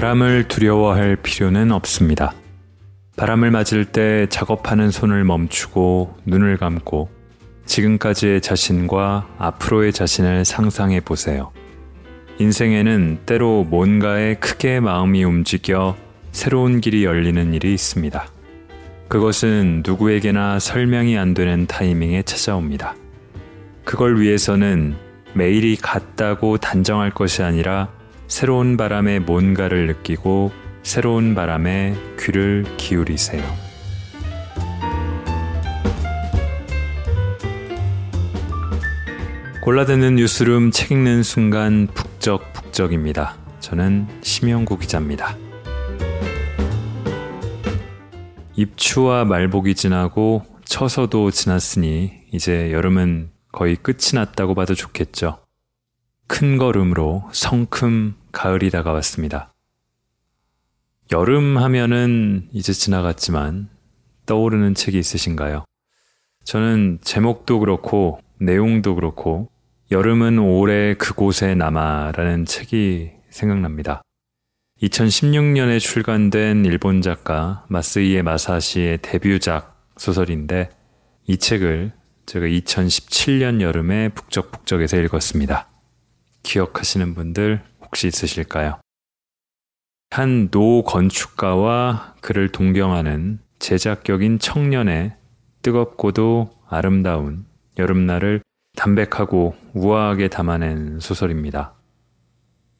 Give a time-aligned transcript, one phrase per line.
[0.00, 2.32] 바람을 두려워할 필요는 없습니다.
[3.18, 7.10] 바람을 맞을 때 작업하는 손을 멈추고 눈을 감고
[7.66, 11.52] 지금까지의 자신과 앞으로의 자신을 상상해 보세요.
[12.38, 15.98] 인생에는 때로 뭔가에 크게 마음이 움직여
[16.32, 18.26] 새로운 길이 열리는 일이 있습니다.
[19.08, 22.96] 그것은 누구에게나 설명이 안 되는 타이밍에 찾아옵니다.
[23.84, 24.96] 그걸 위해서는
[25.34, 27.99] 매일이 같다고 단정할 것이 아니라
[28.30, 30.52] 새로운 바람에 뭔가를 느끼고
[30.84, 33.42] 새로운 바람에 귀를 기울이세요.
[39.62, 43.36] 골라듣는 뉴스룸 책 읽는 순간 북적북적입니다.
[43.58, 45.36] 저는 심영구 기자입니다.
[48.54, 55.40] 입추와 말복이 지나고 처서도 지났으니 이제 여름은 거의 끝이 났다고 봐도 좋겠죠.
[56.28, 59.52] 큰 걸음으로 성큼 가을이 다가왔습니다.
[61.12, 63.68] 여름 하면은 이제 지나갔지만
[64.26, 65.64] 떠오르는 책이 있으신가요?
[66.44, 69.50] 저는 제목도 그렇고 내용도 그렇고
[69.90, 74.02] 여름은 오래 그곳에 남아라는 책이 생각납니다.
[74.82, 80.70] 2016년에 출간된 일본 작가 마스이에 마사시의 데뷔작 소설인데
[81.26, 81.92] 이 책을
[82.26, 85.68] 제가 2017년 여름에 북적북적에서 읽었습니다.
[86.42, 88.80] 기억하시는 분들 혹시 있으실까요?
[90.10, 95.16] 한 노 건축가와 그를 동경하는 제작격인 청년의
[95.62, 97.44] 뜨겁고도 아름다운
[97.78, 98.42] 여름날을
[98.76, 101.74] 담백하고 우아하게 담아낸 소설입니다.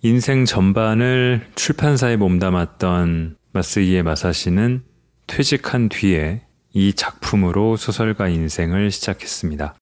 [0.02, 4.82] 인생 전반을 출판사에 몸담았던 마스이에 마사시는
[5.26, 9.74] 퇴직한 뒤에 이 작품으로 소설가 인생을 시작했습니다.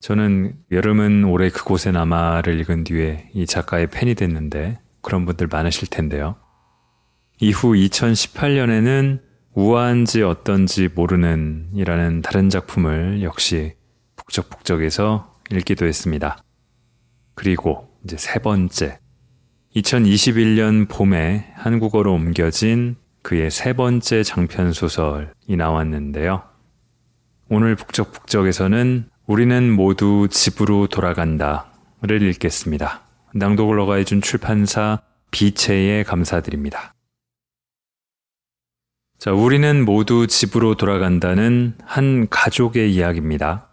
[0.00, 6.36] 저는 여름은 올해 그곳에 남아를 읽은 뒤에 이 작가의 팬이 됐는데 그런 분들 많으실 텐데요.
[7.38, 9.20] 이후 2018년에는
[9.52, 13.74] 우아한지 어떤지 모르는 이라는 다른 작품을 역시
[14.16, 16.42] 북적북적에서 읽기도 했습니다.
[17.34, 18.98] 그리고 이제 세 번째.
[19.76, 26.42] 2021년 봄에 한국어로 옮겨진 그의 세 번째 장편 소설이 나왔는데요.
[27.50, 33.02] 오늘 북적북적에서는 우리는 모두 집으로 돌아간다를 읽겠습니다.
[33.32, 36.94] 낭독을 허가해준 출판사 비체에 감사드립니다.
[39.20, 43.68] 자, 우리는 모두 집으로 돌아간다는 한 가족의 이야기입니다.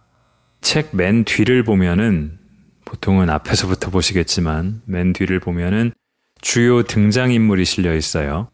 [0.62, 2.38] 책 맨 뒤를 보면은
[2.86, 5.92] 보통은 앞에서부터 보시겠지만 맨 뒤를 보면은
[6.40, 8.52] 주요 등장인물이 실려 있어요.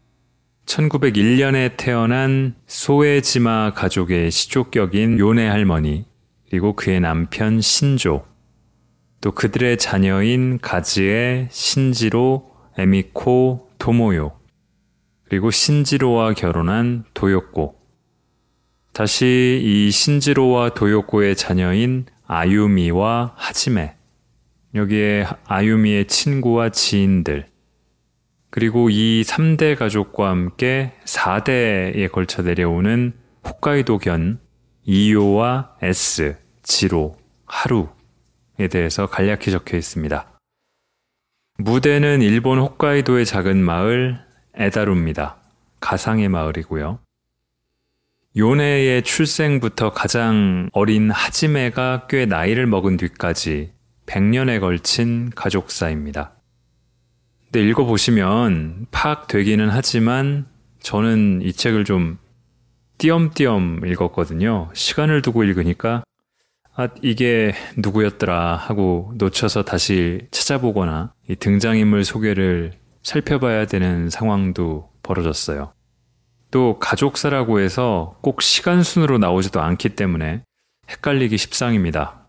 [0.67, 6.05] 1901년에 태어난 소에지마 가족의 시족격인 요네 할머니,
[6.53, 8.27] 그리고 그의 남편 신조,
[9.21, 14.39] 또 그들의 자녀인 가즈의 신지로, 에미코, 토모요,
[15.23, 17.73] 그리고 신지로와 결혼한 도요코,
[18.93, 23.95] 다시 이 신지로와 도요코의 자녀인 아유미와 하지메,
[24.75, 27.47] 여기에 아유미의 친구와 지인들,
[28.51, 33.13] 그리고 이 3대 가족과 함께 4대에 걸쳐 내려오는
[33.43, 34.39] 홋카이도견
[34.83, 40.39] 이요와 S, 지로, 하루에 대해서 간략히 적혀 있습니다.
[41.59, 44.19] 무대는 일본 홋카이도의 작은 마을
[44.55, 45.37] 에다루입니다.
[45.79, 46.99] 가상의 마을이고요.
[48.35, 53.71] 요네의 출생부터 가장 어린 하지메가 꽤 나이를 먹은 뒤까지
[54.07, 56.33] 100년에 걸친 가족사입니다.
[57.45, 60.47] 근데 읽어보시면 파악되기는 하지만
[60.79, 62.17] 저는 이 책을 좀
[62.97, 64.71] 띄엄띄엄 읽었거든요.
[64.73, 66.03] 시간을 두고 읽으니까
[66.75, 72.73] 아, 이게 누구였더라 하고 놓쳐서 다시 찾아보거나 이 등장인물 소개를
[73.03, 75.73] 살펴봐야 되는 상황도 벌어졌어요.
[76.49, 80.43] 또 가족사라고 해서 꼭 시간 순으로 나오지도 않기 때문에
[80.89, 82.27] 헷갈리기 십상입니다.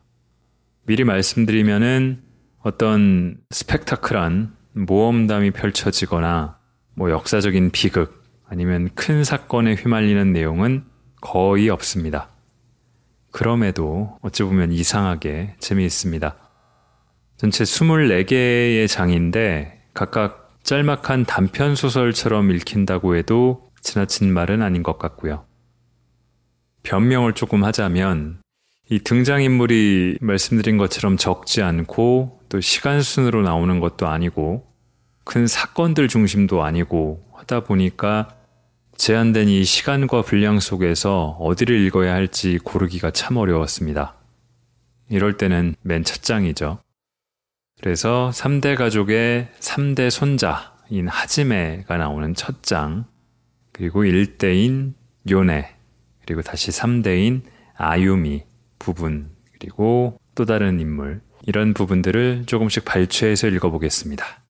[0.86, 2.22] 미리 말씀드리면은
[2.60, 6.58] 어떤 스펙타클한 모험담이 펼쳐지거나
[6.94, 10.84] 뭐 역사적인 비극 아니면 큰 사건에 휘말리는 내용은
[11.22, 12.33] 거의 없습니다.
[13.34, 16.36] 그럼에도 어찌 보면 이상하게 재미있습니다.
[17.36, 25.46] 전체 24개의 장인데 각각 짤막한 단편 소설처럼 읽힌다고 해도 지나친 말은 아닌 것 같고요.
[26.84, 28.40] 변명을 조금 하자면
[28.88, 34.72] 이 등장인물이 말씀드린 것처럼 적지 않고 또 시간 순으로 나오는 것도 아니고
[35.24, 38.28] 큰 사건들 중심도 아니고 하다 보니까
[38.96, 44.16] 제한된 이 시간과 분량 속에서 어디를 읽어야 할지 고르기가 참 어려웠습니다.
[45.10, 46.78] 이럴 때는 맨 첫 장이죠.
[47.80, 53.06] 그래서 3대 가족의 3대 손자 여자인 하지메가 나오는 첫 장,
[53.72, 54.94] 그리고 1대인
[55.28, 55.74] 요네,
[56.22, 57.42] 그리고 다시 3대인
[57.74, 58.44] 아유미
[58.78, 64.43] 부분, 그리고 또 다른 인물, 이런 부분들을 조금씩 발췌해서 읽어보겠습니다.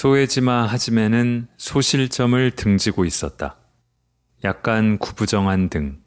[0.00, 3.58] 소에지마 하지메는 소실점을 등지고 있었다.
[4.44, 5.98] 약간 구부정한 등,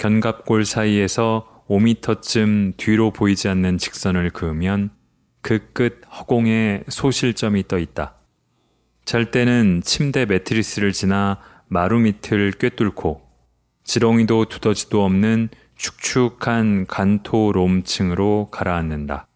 [0.00, 4.90] 견갑골 사이에서 5미터쯤 뒤로 보이지 않는 직선을 그으면
[5.40, 8.16] 그 끝 허공에 소실점이 떠 있다.
[9.04, 11.38] 잘 때는 침대 매트리스를 지나
[11.68, 13.22] 마루 밑을 꿰뚫고
[13.84, 19.28] 지렁이도 두더지도 없는 축축한 간토 롬층으로 가라앉는다.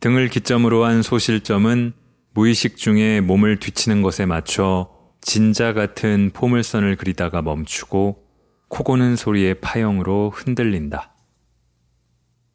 [0.00, 1.92] 등을 기점으로 한 소실점은
[2.34, 4.90] 무의식 중에 몸을 뒤치는 것에 맞춰
[5.20, 8.24] 진자 같은 포물선을 그리다가 멈추고
[8.68, 11.14] 코 고는 소리의 파형으로 흔들린다.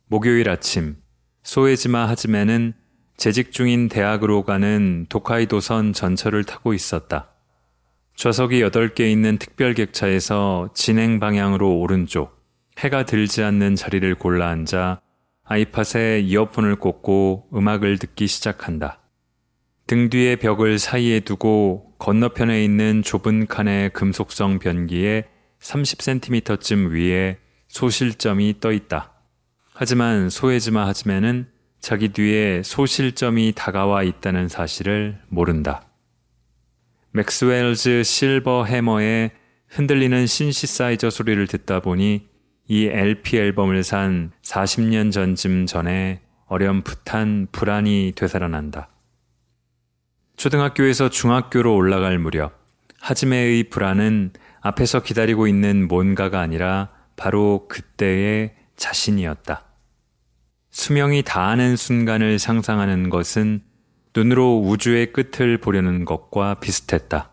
[0.07, 0.97] 목요일 아침
[1.44, 2.74] 소에지마 하즈메는
[3.18, 7.33] 재직 중인 대학으로 가는 도카이도선 전철을 타고 있었다.
[8.15, 12.44] 좌석이 8개 있는 특별객차에서 진행 방향으로 오른쪽,
[12.79, 15.01] 해가 들지 않는 자리를 골라 앉아
[15.44, 19.06] 아이팟에 이어폰을 꽂고 음악을 듣기 시작한다.
[19.88, 25.24] 등 뒤의 벽을 사이에 두고 건너편에 있는 좁은 칸의 금속성 변기에
[25.62, 27.38] 30cm쯤 위에
[27.69, 29.13] 소실점이 떠 있다.
[29.74, 31.48] 하지만 소에즈마 하즈메는
[31.80, 35.88] 자기 뒤에 소실점이 다가와 있다는 사실을 모른다.
[37.12, 39.31] 맥스웰즈 실버 해머의
[39.69, 42.28] 흔들리는 신시사이저 소리를 듣다 보니
[42.68, 48.89] 이 LP 앨범을 산 40년 전쯤 전에 어렴풋한 불안이 되살아난다.
[50.38, 52.54] 초등학교에서 중학교로 올라갈 무렵
[53.01, 54.31] 하지메의 불안은
[54.62, 59.66] 앞에서 기다리고 있는 뭔가가 아니라 바로 그때의 자신이었다.
[60.69, 63.62] 수명이 다하는 순간을 상상하는 것은
[64.16, 67.31] 눈으로 우주의 끝을 보려는 것과 비슷했다.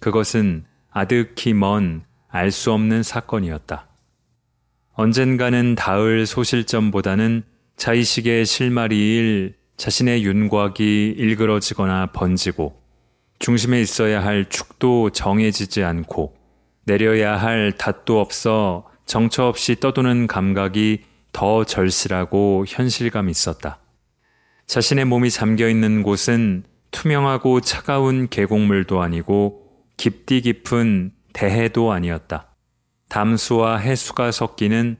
[0.00, 3.88] 그것은 아득히 먼 알 수 없는 사건이었다.
[4.94, 7.44] 언젠가는 닿을 소실점보다는
[7.76, 12.80] 자의식의 실마리일 자신의 윤곽이 일그러지거나 번지고
[13.40, 16.36] 중심에 있어야 할 축도 정해지지 않고
[16.84, 21.02] 내려야 할 닷도 없어 정처 없이 떠도는 감각이
[21.32, 23.80] 더 절실하고 현실감 있었다.
[24.68, 26.62] 자신의 몸이 잠겨 있는 곳은
[26.92, 32.54] 투명하고 차가운 계곡물도 아니고 깊디 깊은 대해도 아니었다.
[33.08, 34.96] 담수와 해수가 섞이는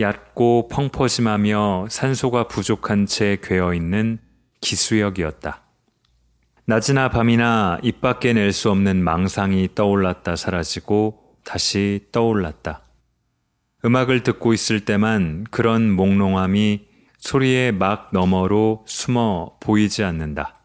[0.00, 4.18] 얕고 펑퍼짐하며 산소가 부족한 채 괴어 있는
[4.60, 5.62] 기수역이었다.
[6.64, 12.82] 낮이나 밤이나 입 밖에 낼 수 없는 망상이 떠올랐다 사라지고 다시 떠올랐다.
[13.84, 16.86] 음악을 듣고 있을 때만 그런 몽롱함이
[17.18, 20.60] 소리의 막 너머로 숨어 보이지 않는다.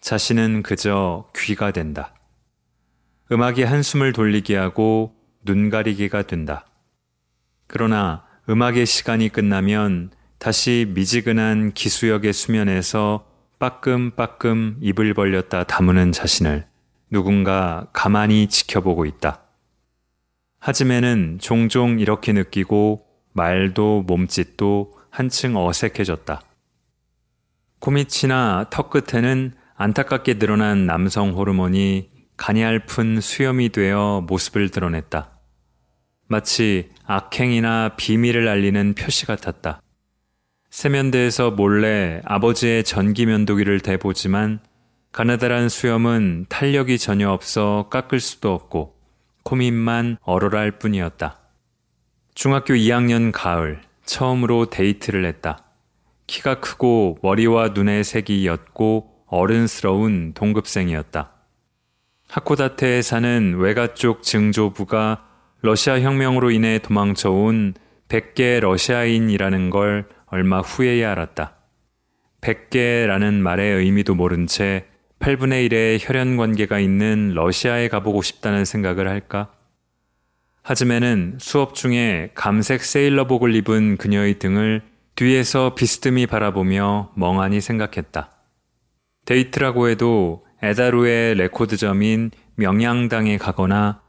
[0.00, 2.14] 자신은 그저 귀가 된다.
[3.32, 5.14] 음악이 한숨을 돌리게 하고
[5.44, 6.66] 눈 가리기가 된다.
[7.66, 13.24] 그러나 음악의 시간이 끝나면 다시 미지근한 기수역의 수면에서
[13.60, 16.66] 빠끔빠끔 입을 벌렸다 다무는 자신을
[17.12, 19.42] 누군가 가만히 지켜보고 있다.
[20.58, 26.40] 하지메는 종종 이렇게 느끼고 말도 몸짓도 한층 어색해졌다.
[27.78, 35.40] 코밑이나 턱 끝에는 안타깝게 늘어난 남성 호르몬이 가냘픈 수염이 되어 모습을 드러냈다.
[36.26, 39.82] 마치 악행이나 비밀을 알리는 표시 같았다.
[40.70, 44.60] 세면대에서 몰래 아버지의 전기 면도기를 대보지만
[45.10, 48.94] 가느다란 수염은 탄력이 전혀 없어 깎을 수도 없고
[49.42, 51.40] 코밑만 얼얼할 뿐이었다.
[52.34, 55.64] 중학교 2학년 가을 처음으로 데이트를 했다.
[56.28, 61.32] 키가 크고 머리와 눈의 색이 옅고 어른스러운 동급생이었다.
[62.28, 65.29] 하코다테에 사는 외가 쪽 증조부가
[65.62, 67.74] 러시아 혁명으로 인해 도망쳐온
[68.08, 71.56] 100개 러시아인이라는 걸 얼마 후에야 알았다.
[72.40, 74.86] 100개라는 말의 의미도 모른 채
[75.18, 79.52] 8분의 1의 혈연 관계가 있는 러시아에 가보고 싶다는 생각을 할까?
[80.62, 84.82] 하즈메는 수업 중에 감색 세일러복을 입은 그녀의 등을
[85.14, 88.30] 뒤에서 비스듬히 바라보며 멍하니 생각했다.
[89.26, 93.99] 데이트라고 해도 에다루의 레코드점인 명양당에 가거나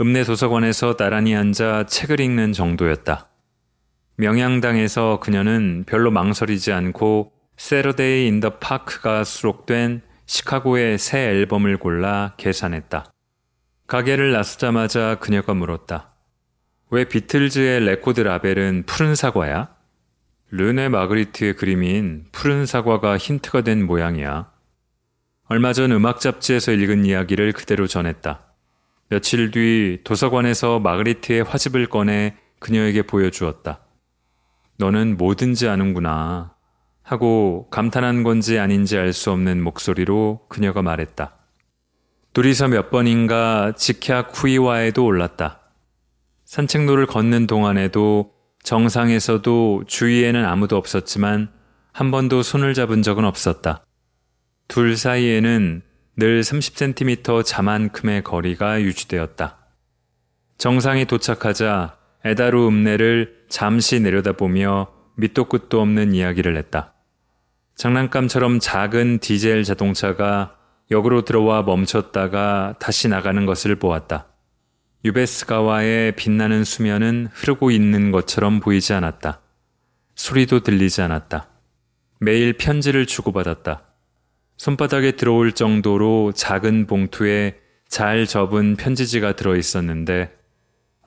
[0.00, 3.28] 읍내 도서관에서 나란히 앉아 책을 읽는 정도였다.
[4.16, 13.10] 명양당에서 그녀는 별로 망설이지 않고 Saturday in the Park가 수록된 시카고의 새 앨범을 골라 계산했다.
[13.86, 16.12] 가게를 나서자마자 그녀가 물었다.
[16.90, 19.74] 왜 비틀즈의 레코드 라벨은 푸른 사과야?
[20.50, 24.50] 르네 마그리트의 그림인 푸른 사과가 힌트가 된 모양이야.
[25.48, 28.45] 얼마 전 음악 잡지에서 읽은 이야기를 그대로 전했다.
[29.08, 33.80] 며칠 뒤 도서관에서 마그리트의 화집을 꺼내 그녀에게 보여주었다.
[34.78, 36.54] 너는 뭐든지 아는구나.
[37.02, 41.36] 하고 감탄한 건지 아닌지 알 수 없는 목소리로 그녀가 말했다.
[42.32, 45.60] 둘이서 몇 번인가 직약 후이와에도 올랐다.
[46.44, 48.32] 산책로를 걷는 동안에도
[48.62, 51.50] 정상에서도 주위에는 아무도 없었지만
[51.92, 53.84] 한 번도 손을 잡은 적은 없었다.
[54.68, 55.82] 둘 사이에는
[56.18, 59.58] 늘 30cm 자만큼의 거리가 유지되었다.
[60.56, 66.94] 정상에 도착하자 에다루 읍내를 잠시 내려다보며 밑도 끝도 없는 이야기를 했다.
[67.74, 70.56] 장난감처럼 작은 디젤 자동차가
[70.90, 74.28] 역으로 들어와 멈췄다가 다시 나가는 것을 보았다.
[75.04, 79.42] 유베스가와의 빛나는 수면은 흐르고 있는 것처럼 보이지 않았다.
[80.14, 81.48] 소리도 들리지 않았다.
[82.20, 83.85] 매일 편지를 주고받았다.
[84.56, 87.56] 손바닥에 들어올 정도로 작은 봉투에
[87.88, 90.32] 잘 접은 편지지가 들어 있었는데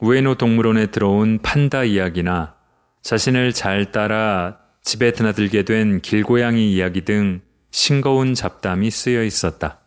[0.02, 2.56] 우에노 동물원에 들어온 판다 이야기나
[3.02, 7.42] 자신을 잘 따라 집에 드나들게 된 길고양이 이야기 등
[7.72, 9.80] 싱거운 잡담이 쓰여 있었다.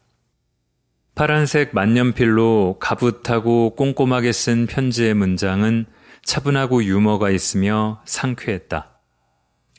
[1.15, 5.87] 파란색 만년필로 가붓하고 꼼꼼하게 쓴 편지의 문장은
[6.25, 8.99] 차분하고 유머가 있으며 상쾌했다.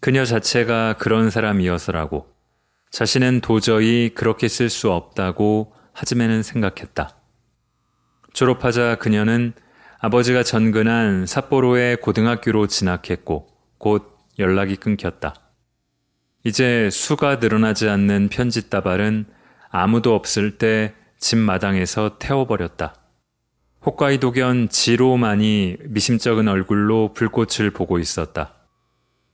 [0.01, 2.32] 그녀 자체가 그런 사람이어서라고
[2.93, 7.17] 자신은 도저히 그렇게 쓸 수 없다고 하지매는 생각했다.
[8.33, 9.53] 졸업하자 그녀는
[9.99, 13.47] 아버지가 전근한 삿포로의 고등학교로 진학했고
[13.77, 15.35] 곧 연락이 끊겼다.
[16.45, 19.25] 이제 수가 늘어나지 않는 편지다발은
[19.69, 22.95] 아무도 없을 때 집 마당에서 태워버렸다.
[23.85, 28.55] 홋카이도견 지로만이 미심쩍은 얼굴로 불꽃을 보고 있었다.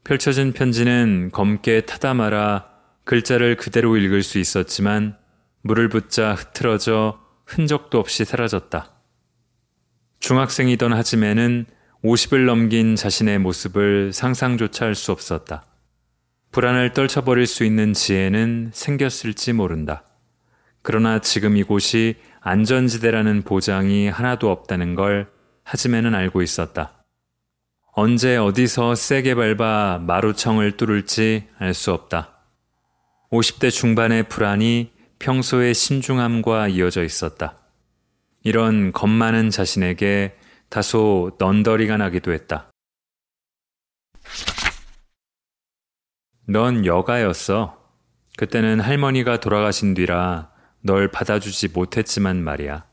[0.04, 2.69] 펼쳐진 편지는 검게 타다 말아
[3.10, 5.18] 글자를 그대로 읽을 수 있었지만
[5.64, 8.92] 물을 붓자 흐트러져 흔적도 없이 사라졌다.
[10.20, 11.66] 중학생이던 하지메는
[12.04, 15.66] 50을 넘긴 자신의 모습을 상상조차 할 수 없었다.
[16.52, 20.04] 불안을 떨쳐버릴 수 있는 지혜는 생겼을지 모른다.
[20.84, 25.32] 그러나 지금 이곳이 안전지대라는 보장이 하나도 없다는 걸
[25.64, 27.04] 하지메는 알고 있었다.
[27.94, 32.36] 언제 어디서 세게 밟아 마루청을 뚫을지 알 수 없다.
[33.32, 37.58] 50대 중반의 불안이 평소의 신중함과 이어져 있었다.
[38.44, 40.36] 이런 겁 많은 자신에게
[40.70, 42.72] 다소 넌더리가 나기도 했다.
[46.48, 47.78] 넌 여가였어.
[48.38, 52.86] 그때는 할머니가 돌아가신 뒤라 널 받아주지 못했지만 말이야.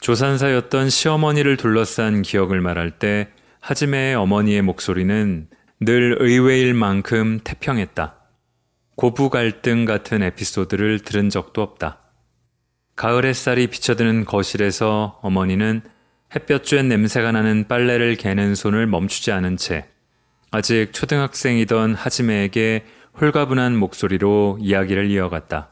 [0.00, 3.30] 조산사였던 시어머니를 둘러싼 기억을 말할 때
[3.60, 5.48] 하지메의 어머니의 목소리는
[5.80, 8.17] 늘 의외일 만큼 태평했다.
[8.98, 11.98] 고부 갈등 같은 에피소드를 들은 적도 없다.
[12.96, 15.82] 가을 햇살이 비쳐드는 거실에서 어머니는
[16.34, 19.86] 햇볕 쬐 냄새가 나는 빨래를 개는 손을 멈추지 않은 채
[20.50, 22.86] 아직 초등학생이던 하지메에게
[23.20, 25.68] 홀가분한 목소리로 이야기를 이어갔다.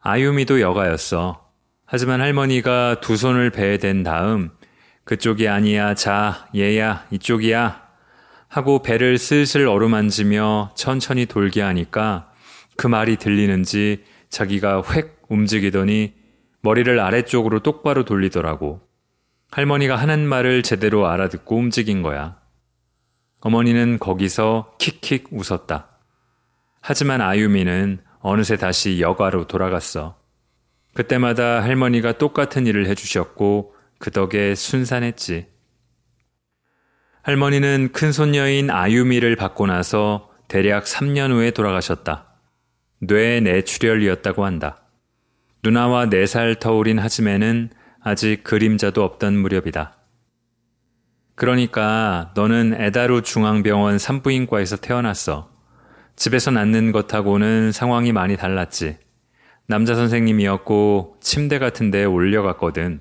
[0.00, 1.46] 아유미도 여가였어.
[1.84, 4.50] 하지만 할머니가 두 손을 배에 댄 다음
[5.04, 7.82] 그쪽이 아니야, 자, 얘야, 이쪽이야
[8.48, 12.29] 하고 배를 슬슬 어루만지며 천천히 돌게 하니까
[12.76, 16.14] 그 말이 들리는지 자기가 획 움직이더니
[16.62, 18.80] 머리를 아래쪽으로 똑바로 돌리더라고.
[19.50, 22.38] 할머니가 하는 말을 제대로 알아듣고 움직인 거야.
[23.40, 25.88] 어머니는 거기서 킥킥 웃었다.
[26.80, 30.18] 하지만 아유미는 어느새 다시 여가로 돌아갔어.
[30.94, 35.46] 그때마다 할머니가 똑같은 일을 해주셨고 그 덕에 순산했지.
[37.22, 42.29] 할머니는 큰손녀인 아유미를 받고 나서 대략 3년 후에 돌아가셨다.
[43.02, 44.82] 뇌 내출혈이었다고 한다.
[45.62, 47.70] 누나와 4살 터울인 하지메는
[48.02, 49.96] 아직 그림자도 없던 무렵이다.
[51.34, 55.50] 그러니까 너는 에다루 중앙병원 산부인과에서 태어났어.
[56.14, 58.98] 집에서 낳는 것하고는 상황이 많이 달랐지.
[59.66, 63.00] 남자 선생님이었고 침대 같은 데 올려갔거든.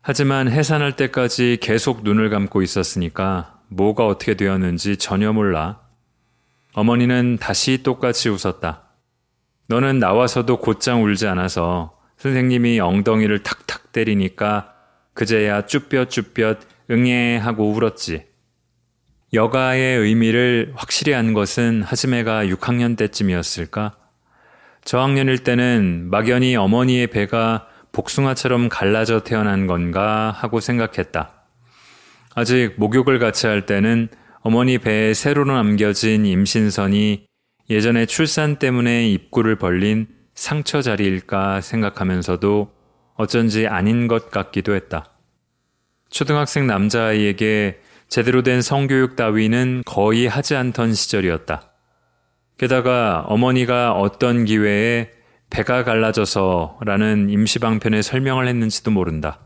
[0.00, 5.80] 하지만 해산할 때까지 계속 눈을 감고 있었으니까 뭐가 어떻게 되었는지 전혀 몰라.
[6.72, 8.83] 어머니는 다시 똑같이 웃었다.
[9.66, 14.74] 너는 나와서도 곧장 울지 않아서 선생님이 엉덩이를 탁탁 때리니까
[15.14, 18.26] 그제야 쭈뼛쭈뼛 응애 하고 울었지.
[19.32, 23.96] 여가의 의미를 확실히 한 것은 하지메가 6학년 때쯤이었을까?
[24.84, 31.32] 저학년일 때는 막연히 어머니의 배가 복숭아처럼 갈라져 태어난 건가 하고 생각했다.
[32.34, 34.08] 아직 목욕을 같이 할 때는
[34.40, 37.26] 어머니 배에 새로 남겨진 임신선이
[37.70, 42.70] 예전에 출산 때문에 입구를 벌린 상처 자리일까 생각하면서도
[43.14, 45.10] 어쩐지 아닌 것 같기도 했다.
[46.10, 51.72] 초등학생 남자아이에게 제대로 된 성교육 따위는 거의 하지 않던 시절이었다.
[52.58, 55.10] 게다가 어머니가 어떤 기회에
[55.50, 59.40] 배가 갈라져서 라는 임시방편의 설명을 했는지도 모른다.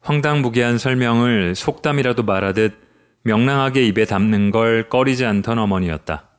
[0.00, 2.74] 황당무계한 설명을 속담이라도 말하듯
[3.22, 6.33] 명랑하게 입에 담는 걸 꺼리지 않던 어머니였다.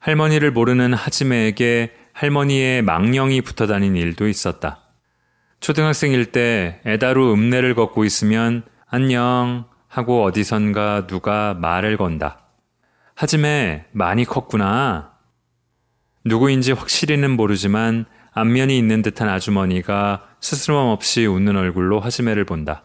[0.00, 4.80] 할머니를 모르는 하지메에게 할머니의 망령이 붙어 다닌 일도 있었다.
[5.60, 12.46] 초등학생일 때 애다루 읍내를 걷고 있으면 안녕 하고 어디선가 누가 말을 건다.
[13.14, 15.12] 하지메 많이 컸구나.
[16.24, 22.84] 누구인지 확실히는 모르지만 안면이 있는 듯한 아주머니가 스스럼 없이 웃는 얼굴로 하지메를 본다.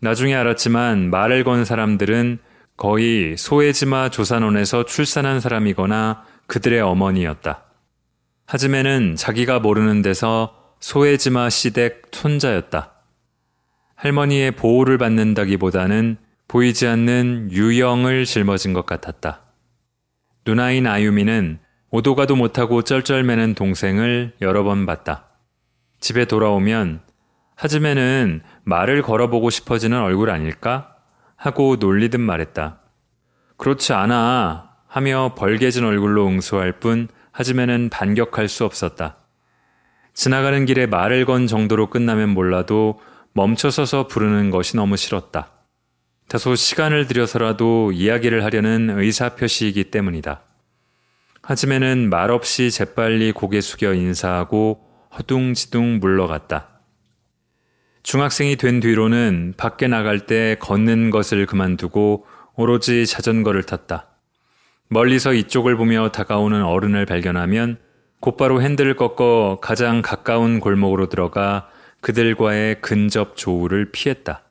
[0.00, 2.38] 나중에 알았지만 말을 건 사람들은
[2.76, 7.62] 거의 소에지마 조산원에서 출산한 사람이거나 그들의 어머니였다.
[8.46, 12.92] 하지메는 자기가 모르는 데서 소에지마 시댁 손자였다.
[13.94, 19.40] 할머니의 보호를 받는다기보다는 보이지 않는 유형을 짊어진 것 같았다.
[20.44, 25.26] 누나인 아유미는 오도 가도 못하고 쩔쩔매는 동생을 여러 번 봤다.
[26.00, 27.00] 집에 돌아오면
[27.54, 30.93] 하지메는 말을 걸어보고 싶어지는 얼굴 아닐까?
[31.36, 32.80] 하고 놀리듯 말했다.
[33.56, 39.16] 그렇지 않아 하며 벌개진 얼굴로 응수할 뿐 하지메는 반격할 수 없었다.
[40.12, 43.00] 지나가는 길에 말을 건 정도로 끝나면 몰라도
[43.32, 45.50] 멈춰서서 부르는 것이 너무 싫었다.
[46.28, 50.42] 다소 시간을 들여서라도 이야기를 하려는 의사표시이기 때문이다.
[51.42, 56.73] 하지메는 말없이 재빨리 고개 숙여 인사하고 허둥지둥 물러갔다.
[58.04, 64.08] 중학생이 된 뒤로는 밖에 나갈 때 걷는 것을 그만두고 오로지 자전거를 탔다.
[64.88, 67.78] 멀리서 이쪽을 보며 다가오는 어른을 발견하면
[68.20, 71.70] 곧바로 핸들을 꺾어 가장 가까운 골목으로 들어가
[72.02, 74.42] 그들과의 근접 조우를 피했다.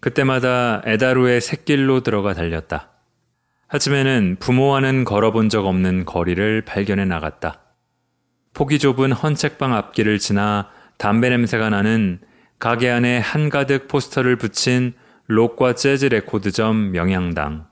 [0.00, 2.90] 그때마다 에다루의 샛길로 들어가 달렸다.
[3.68, 7.60] 하지메는 부모와는 걸어본 적 없는 거리를 발견해 나갔다.
[8.52, 12.18] 폭이 좁은 헌책방 앞길을 지나 담배 냄새가 나는
[12.64, 14.94] 가게 안에 한가득 포스터를 붙인
[15.26, 17.66] 록과 재즈 레코드점 명양당,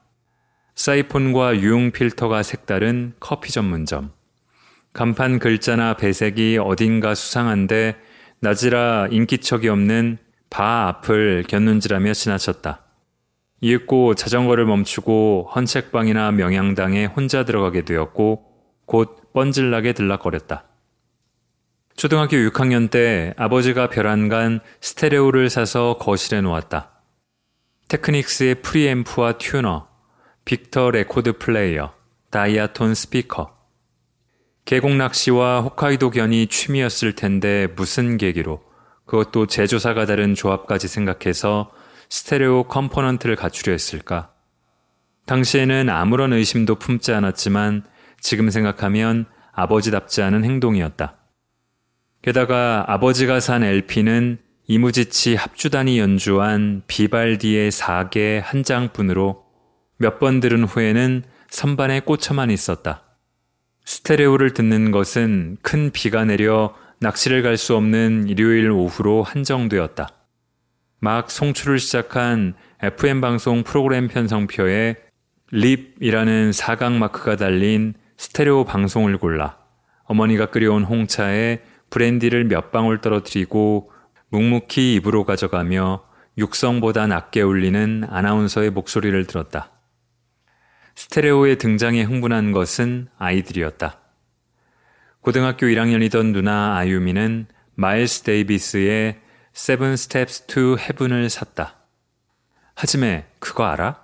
[0.74, 4.12] 사이폰과 융 필터가 색다른 커피 전문점,
[4.92, 7.96] 간판 글자나 배색이 어딘가 수상한데
[8.40, 10.18] 낮이라 인기척이 없는
[10.50, 12.84] 바 앞을 곁눈질하며 지나쳤다.
[13.62, 18.44] 이윽고 자전거를 멈추고 헌책방이나 명양당에 혼자 들어가게 되었고
[18.84, 20.66] 곧 뻔질나게 들락거렸다.
[21.96, 26.90] 초등학교 6학년 때 아버지가 별안간 스테레오를 사서 거실에 놓았다.
[27.88, 29.88] 테크닉스의 프리앰프와 튜너,
[30.44, 31.92] 빅터 레코드 플레이어,
[32.30, 33.56] 다이아톤 스피커.
[34.64, 38.62] 계곡 낚시와 홋카이도 견이 취미였을 텐데 무슨 계기로
[39.06, 41.72] 그것도 제조사가 다른 조합까지 생각해서
[42.08, 44.32] 스테레오 컴포넌트를 갖추려 했을까?
[45.26, 47.84] 당시에는 아무런 의심도 품지 않았지만
[48.20, 51.21] 지금 생각하면 아버지답지 않은 행동이었다.
[52.22, 59.42] 게다가 아버지가 산 LP는 이무지치 합주단이 연주한 비발디의 사계 한 장뿐으로
[59.98, 63.02] 몇 번 들은 후에는 선반에 꽂혀만 있었다.
[63.84, 70.08] 스테레오를 듣는 것은 큰 비가 내려 낚시를 갈 수 없는 일요일 오후로 한정되었다.
[71.00, 74.96] 막 송출을 시작한 FM 방송 프로그램 편성표에
[75.50, 79.58] 립이라는 사각 마크가 달린 스테레오 방송을 골라
[80.04, 81.60] 어머니가 끓여온 홍차에
[81.92, 83.92] 브랜디를 몇 방울 떨어뜨리고
[84.30, 86.02] 묵묵히 입으로 가져가며
[86.38, 89.70] 육성보다 낮게 울리는 아나운서의 목소리를 들었다.
[90.94, 94.00] 스테레오의 등장에 흥분한 것은 아이들이었다.
[95.20, 99.20] 고등학교 1학년이던 누나 아유미는 마일스 데이비스의
[99.54, 101.76] Seven Steps to Heaven을 샀다.
[102.74, 104.00] 하지매 그거 알아?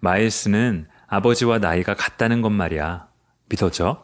[0.00, 3.06] 마일스는 아버지와 나이가 같다는 것 말이야.
[3.50, 4.02] 믿어져?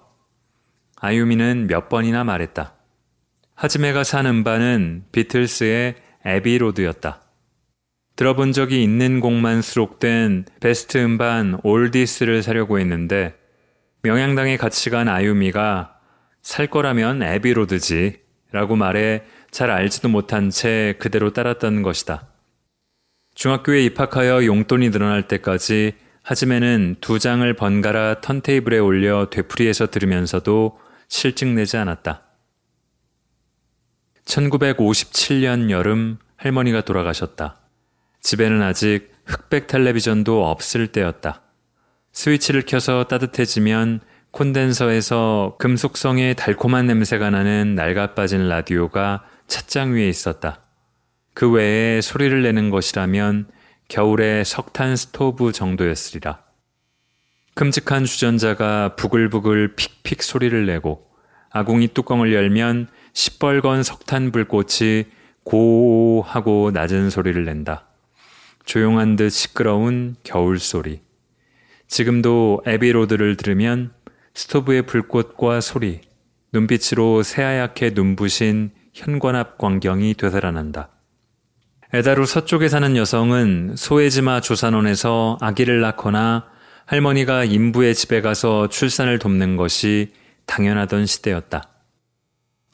[0.97, 2.75] 아유미는 몇 번이나 말했다.
[3.55, 7.23] 하지메가 산 음반은 비틀스의 에비로드였다.
[8.17, 13.35] 들어본 적이 있는 곡만 수록된 베스트 음반 올디스를 사려고 했는데
[14.03, 15.99] 명양당에 같이 간 아유미가
[16.43, 22.29] 살 거라면 에비로드지 라고 말해 잘 알지도 못한 채 그대로 따랐던 것이다.
[23.35, 32.24] 중학교에 입학하여 용돈이 늘어날 때까지 하지메는 두 장을 번갈아 턴테이블에 올려 되풀이해서 들으면서도 실증내지 않았다.
[34.25, 37.61] 1957년 여름 할머니가 돌아가셨다.
[38.21, 41.43] 집에는 아직 흑백 텔레비전도 없을 때였다.
[42.13, 50.61] 스위치를 켜서 따뜻해지면 콘덴서에서 금속성의 달콤한 냄새가 나는 낡아빠진 라디오가 찻장 위에 있었다.
[51.35, 53.49] 그 외에 소리를 내는 것이라면
[53.89, 56.43] 겨울의 석탄 스토브 정도였으리라.
[57.55, 61.07] 큼직한 주전자가 부글부글 픽픽 소리를 내고
[61.51, 65.05] 아궁이 뚜껑을 열면 시뻘건 석탄 불꽃이
[65.45, 67.87] 고 하고 낮은 소리를 낸다.
[68.67, 71.01] 조용한 듯 시끄러운 겨울 소리.
[71.87, 73.93] 지금도 Abbey Road를 들으면
[74.35, 76.01] 스토브의 불꽃과 소리,
[76.53, 80.89] 눈빛으로 새하얗게 눈부신 현관 앞 광경이 되살아난다.
[81.93, 86.47] 에다루 서쪽에 사는 여성은 소에지마 조산원에서 아기를 낳거나
[86.87, 90.13] 할머니가 인부의 집에 가서 출산을 돕는 것이
[90.47, 91.74] 당연하던 시대였다.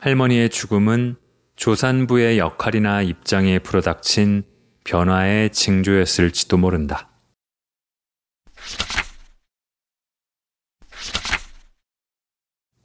[0.01, 1.17] 할머니의 죽음은
[1.57, 4.45] 조산부의 역할이나 입장에 불어닥친
[4.85, 7.11] 변화의 징조였을지도 모른다.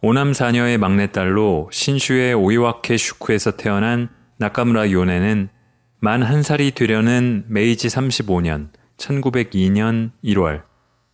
[0.01, 5.49] 오남 사녀의 막내딸로 신슈의 오이와케 슈쿠에서 태어난 나카무라 요네는
[5.99, 10.63] 만 한 살이 되려는 메이지 35년 1902년 1월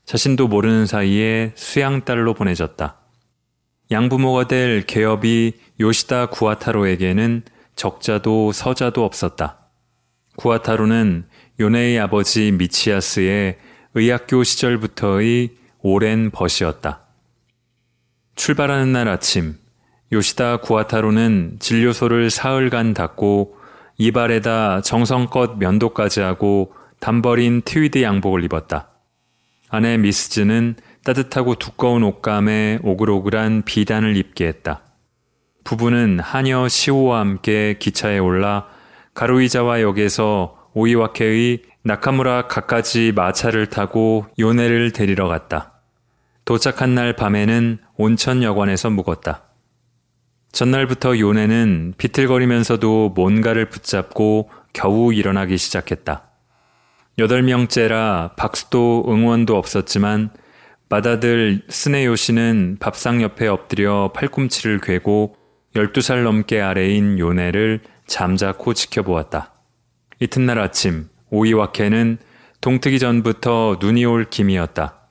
[0.06, 3.01] 자신도 모르는 사이에 수양딸로 보내졌다.
[3.91, 7.43] 양부모가 될 개업이 요시다 구아타로에게는
[7.75, 9.58] 적자도 서자도 없었다.
[10.38, 11.25] 구아타로는
[11.60, 13.58] 요네의 아버지 미치아스의
[13.93, 15.49] 의학교 시절부터의
[15.82, 17.01] 오랜 벗이었다.
[18.36, 19.56] 출발하는 날 아침,
[20.13, 23.58] 요시다 구아타로는 진료소를 사흘간 닫고
[23.97, 28.89] 이발에다 정성껏 면도까지 하고 단버린 트위드 양복을 입었다.
[29.69, 34.82] 아내 미스즈는 따뜻하고 두꺼운 옷감에 오글오글한 비단을 입게 했다.
[35.64, 38.68] 부부는 하녀 시오와 함께 기차에 올라
[39.14, 45.82] 가루이자와 역에서 오이와케의 나카무라 가까지 마차를 타고 요네를 데리러 갔다.
[46.46, 49.44] 도착한 날 밤에는 온천 여관에서 묵었다.
[50.52, 56.24] 전날부터 요네는 비틀거리면서도 뭔가를 붙잡고 겨우 일어나기 시작했다.
[57.20, 60.32] 여덟 명째라 박수도 응원도 없었지만
[60.91, 65.38] 맏아들 스네요 씨는 밥상 옆에 엎드려 팔꿈치를 괴고
[65.73, 69.54] 12살 넘게 아래인 요네를 잠자코 지켜보았다.
[70.19, 72.17] 이튿날 아침 오이와케는
[72.60, 75.08] 동트기 전부터 눈이 올 김이었다.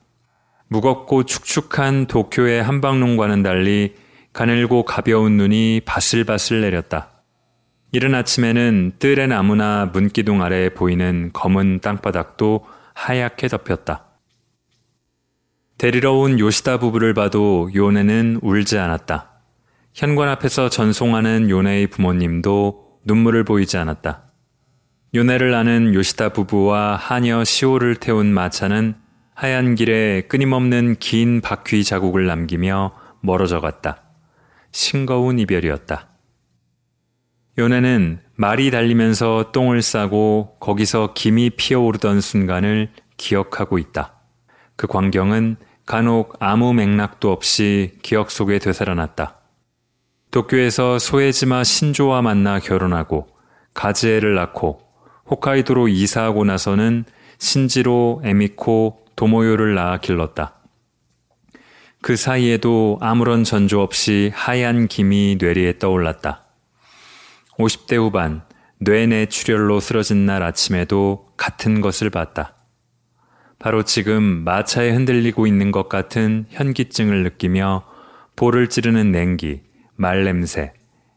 [0.67, 3.95] 무겁고 축축한 도쿄의 한방눈과는 달리
[4.33, 7.23] 가늘고 가벼운 눈이 바슬바슬 내렸다.
[7.91, 14.10] 이른 아침에는 뜰의 나무나 문기둥 아래 보이는 검은 땅바닥도 하얗게 덮였다.
[15.81, 19.31] 데리러 온 요시다 부부를 봐도 요네는 울지 않았다.
[19.95, 24.25] 현관 앞에서 전송하는 요네의 부모님도 눈물을 보이지 않았다.
[25.15, 28.93] 요네를 아는 요시다 부부와 하녀 시오를 태운 마차는
[29.33, 34.03] 하얀 길에 끊임없는 긴 바퀴 자국을 남기며 멀어져 갔다.
[34.71, 36.09] 싱거운 이별이었다.
[37.57, 44.19] 요네는 말이 달리면서 똥을 싸고 거기서 김이 피어오르던 순간을 기억하고 있다.
[44.75, 49.37] 그 광경은 간혹 아무 맥락도 없이 기억 속에 되살아났다.
[50.31, 53.27] 도쿄에서 소에지마 신조와 만나 결혼하고
[53.73, 54.81] 가즈에를 낳고
[55.29, 57.05] 홋카이도로 이사하고 나서는
[57.37, 60.55] 신지로 에미코 도모요를 낳아 길렀다.
[62.01, 66.45] 그 사이에도 아무런 전조 없이 하얀 김이 뇌리에 떠올랐다.
[67.57, 68.43] 50대 후반
[68.79, 72.55] 뇌내 출혈로 쓰러진 날 아침에도 같은 것을 봤다.
[73.61, 77.83] 바로 지금 마차에 흔들리고 있는 것 같은 현기증을 느끼며
[78.35, 79.61] 볼을 찌르는 냉기,
[79.97, 80.73] 말냄새,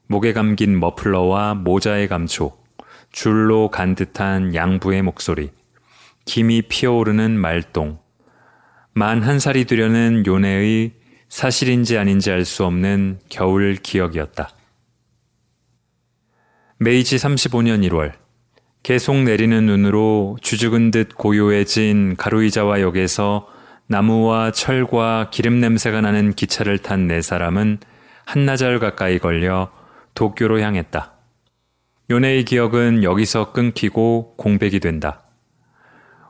[0.09, 2.62] 목에 감긴 머플러와 모자의 감촉,
[3.11, 5.52] 줄로 간 듯한 양부의 목소리,
[6.26, 7.98] 김이 피어오르는 말똥,
[8.92, 10.92] 만 한 살이 되려는 요네의
[11.30, 14.50] 사실인지 아닌지 알 수 없는 겨울 기억이었다.
[16.76, 18.12] 메이지 35년 1월,
[18.85, 23.49] 계속 내리는 눈으로 주죽은 듯 고요해진 가루이자와 역에서
[23.87, 27.79] 나무와 철과 기름 냄새가 나는 기차를 탄 네 사람은
[28.27, 29.70] 한나절 가까이 걸려
[30.12, 31.14] 도쿄로 향했다.
[32.11, 35.23] 요네의 기억은 여기서 끊기고 공백이 된다.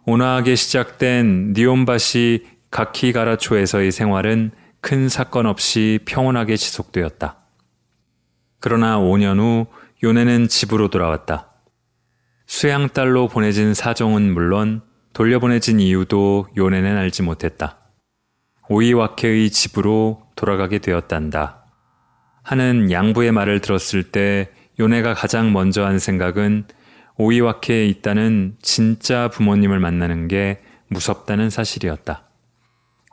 [0.07, 7.37] 온화하게 시작된 니온바시 가키가라초에서의 생활은 큰 사건 없이 평온하게 지속되었다.
[8.61, 9.67] 그러나 5년 후
[10.05, 11.54] 요네는 집으로 돌아왔다.
[12.47, 17.79] 수양 딸로 보내진 사정은 물론 돌려보내진 이유도 요네는 알지 못했다.
[18.69, 21.65] 오이와케의 집으로 돌아가게 되었단다.
[22.43, 26.65] 하는 양부의 말을 들었을 때 요네가 가장 먼저 한 생각은
[27.17, 32.25] 오이와케에 있다는 진짜 부모님을 만나는 게 무섭다는 사실이었다.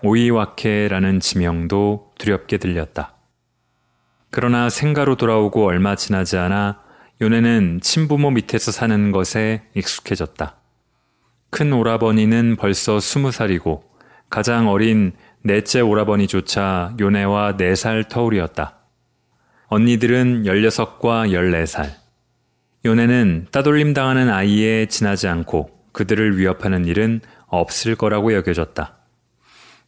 [0.03, 3.15] 오이와케라는 지명도 두렵게 들렸다.
[4.31, 6.81] 그러나 생가로 돌아오고 얼마 지나지 않아
[7.21, 10.55] 요네는 친부모 밑에서 사는 것에 익숙해졌다.
[11.51, 13.83] 큰 오라버니는 벌써 스무 살이고
[14.29, 15.11] 가장 어린
[15.43, 18.77] 넷째 오라버니조차 요네와 네 살 터울이었다.
[19.67, 21.91] 언니들은 16과 14살.
[22.85, 28.95] 요네는 따돌림 당하는 아이에 지나지 않고 그들을 위협하는 일은 없을 거라고 여겨졌다.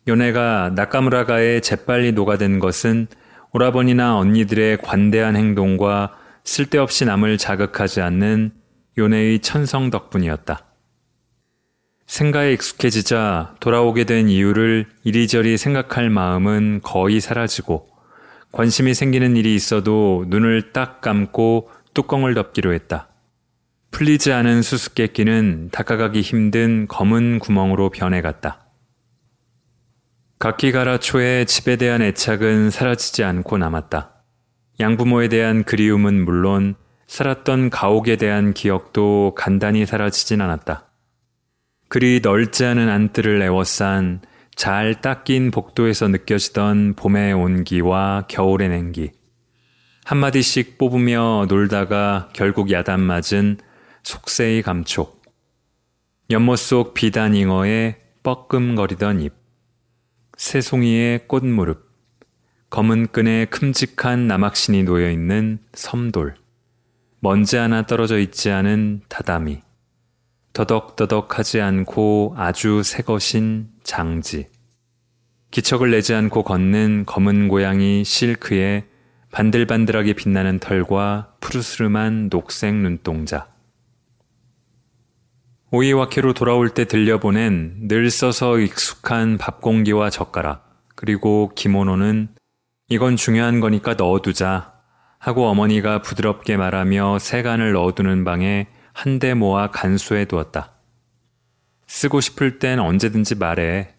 [0.07, 3.07] 요네가 나카무라가에 재빨리 녹아든 것은
[3.53, 8.51] 오라버니나 언니들의 관대한 행동과 쓸데없이 남을 자극하지 않는
[8.97, 10.65] 요네의 천성 덕분이었다.
[12.05, 17.87] 생가에 익숙해지자 돌아오게 된 이유를 이리저리 생각할 마음은 거의 사라지고
[18.51, 23.09] 관심이 생기는 일이 있어도 눈을 딱 감고 뚜껑을 덮기로 했다.
[23.91, 28.67] 풀리지 않은 수수께끼는 닦아가기 힘든 검은 구멍으로 변해갔다.
[30.39, 34.12] 각기가라 초에 집에 대한 애착은 사라지지 않고 남았다.
[34.79, 36.75] 양부모에 대한 그리움은 물론
[37.07, 40.89] 살았던 가옥에 대한 기억도 간단히 사라지진 않았다.
[41.89, 44.21] 그리 넓지 않은 안뜰을 에워싼
[44.55, 49.11] 잘 닦인 복도에서 느껴지던 봄의 온기와 겨울의 냉기.
[50.05, 53.57] 한마디씩 뽑으며 놀다가 결국 야단 맞은
[54.03, 55.21] 속세의 감촉.
[56.29, 59.33] 연못 속 비단 잉어의 뻐끔거리던 입.
[60.37, 61.92] 새송이의 꽃무릎.
[62.73, 66.33] 검은 끈에 큼직한 나막신이 놓여 있는 섬돌.
[67.19, 69.61] 먼지 하나 떨어져 있지 않은 다다미.
[70.53, 74.47] 더덕더덕하지 않고 아주 새것인 장지.
[75.51, 78.85] 기척을 내지 않고 걷는 검은 고양이 실크에
[79.31, 83.53] 반들반들하게 빛나는 털과 푸르스름한 녹색 눈동자.
[85.69, 92.29] 오이와케로 돌아올 때 들려보낸 늘 써서 익숙한 밥공기와 젓가락, 그리고 기모노는
[92.93, 94.71] 이건 중요한 거니까 넣어두자
[95.17, 100.73] 하고 어머니가 부드럽게 말하며 세간을 넣어두는 방에 한 대 모아 간수해 두었다.
[101.87, 103.95] 쓰고 싶을 땐 언제든지 말해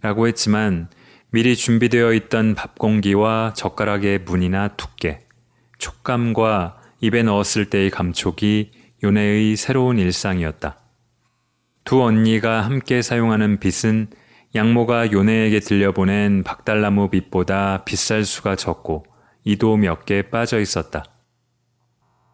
[0.00, 0.88] 라고 했지만
[1.30, 5.26] 미리 준비되어 있던 밥 공기와 젓가락의 무늬나 두께,
[5.76, 8.70] 촉감과 입에 넣었을 때의 감촉이
[9.04, 10.78] 요네의 새로운 일상이었다.
[11.84, 14.08] 두 언니가 함께 사용하는 빗은
[14.54, 19.04] 양모가 요네에게 들려보낸 박달나무 빛보다 비쌀 수가 적고
[19.44, 21.04] 이도 몇 개 빠져 있었다.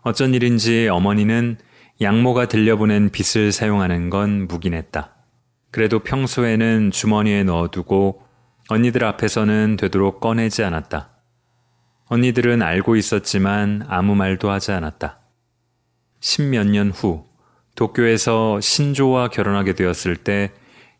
[0.02, 1.58] 어쩐 일인지 어머니는
[2.00, 5.14] 양모가 들려보낸 빗을 사용하는 건 묵인했다.
[5.70, 8.22] 그래도 평소에는 주머니에 넣어두고
[8.68, 11.10] 언니들 앞에서는 되도록 꺼내지 않았다.
[12.06, 15.20] 언니들은 알고 있었지만 아무 말도 하지 않았다.
[16.20, 17.26] 십몇 년 후,
[17.74, 20.52] 도쿄에서 신조와 결혼하게 되었을 때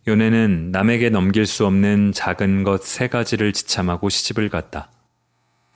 [0.07, 4.91] 요네는 남에게 넘길 수 없는 작은 것 세 가지를 지참하고 시집을 갔다.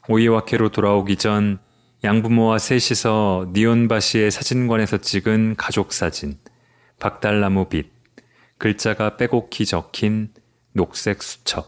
[0.08, 1.58] 오이와케로 돌아오기 전
[2.04, 6.38] 양부모와 셋이서 니온바시의 사진관에서 찍은 가족 사진,
[7.00, 7.90] 박달나무 빛,
[8.58, 10.28] 글자가 빼곡히 적힌
[10.74, 11.66] 녹색 수첩.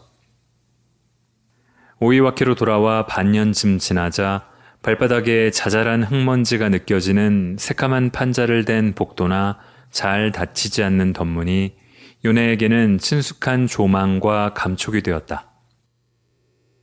[1.99, 4.47] 오이와케로 돌아와 반년쯤 지나자
[4.83, 9.59] 발바닥에 자잘한 흙먼지가 느껴지는 새까만 판자를 댄 복도나
[9.91, 11.75] 잘 닫히지 않는 덧문이
[12.23, 15.49] 요네에게는 친숙한 조망과 감촉이 되었다.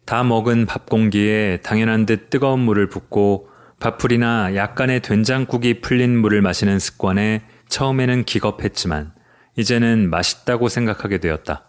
[0.05, 3.49] 다 먹은 밥 공기에 당연한 듯 뜨거운 물을 붓고
[3.79, 9.13] 밥풀이나 약간의 된장국이 풀린 물을 마시는 습관에 처음에는 기겁했지만
[9.57, 11.65] 이제는 맛있다고 생각하게 되었다.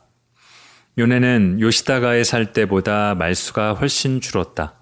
[0.97, 4.75] 요네는 요시다가에 살 때보다 말수가 훨씬 줄었다.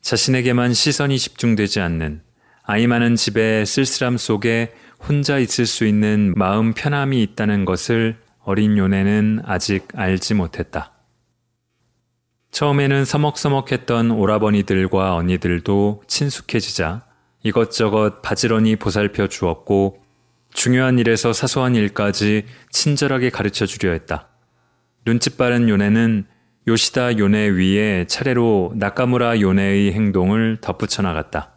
[0.00, 2.22] 자신에게만 시선이 집중되지 않는
[2.62, 9.42] 아이 많은 집의 쓸쓸함 속에 혼자 있을 수 있는 마음 편함이 있다는 것을 어린 요네는
[9.44, 10.92] 아직 알지 못했다.
[12.52, 17.04] 처음에는 서먹서먹했던 오라버니들과 언니들도 친숙해지자
[17.42, 20.02] 이것저것 바지런히 보살펴 주었고
[20.52, 24.28] 중요한 일에서 사소한 일까지 친절하게 가르쳐 주려 했다.
[25.04, 26.26] 눈치 빠른 요네는
[26.66, 31.55] 요시다 요네 위에 차례로 나카무라 요네의 행동을 덧붙여 나갔다.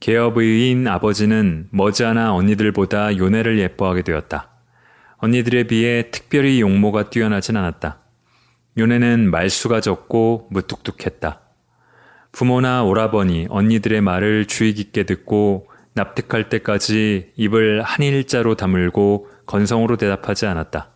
[0.00, 4.50] 개업의인 아버지는 머지않아 언니들보다 요네를 예뻐하게 되었다.
[5.16, 7.98] 언니들에 비해 특별히 용모가 뛰어나진 않았다.
[8.78, 11.40] 요네는 말수가 적고 무뚝뚝했다.
[12.30, 20.46] 부모나 오라버니, 언니들의 말을 주의 깊게 듣고 납득할 때까지 입을 한 일자로 다물고 건성으로 대답하지
[20.46, 20.90] 않았다.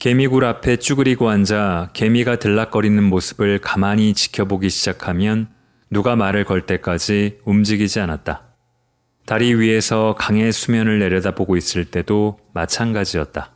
[0.00, 5.48] 개미굴 앞에 쭈그리고 앉아 개미가 들락거리는 모습을 가만히 지켜보기 시작하면
[5.90, 8.42] 누가 말을 걸 때까지 움직이지 않았다.
[9.24, 13.50] 다리 위에서 강의 수면을 내려다보고 있을 때도 마찬가지였다.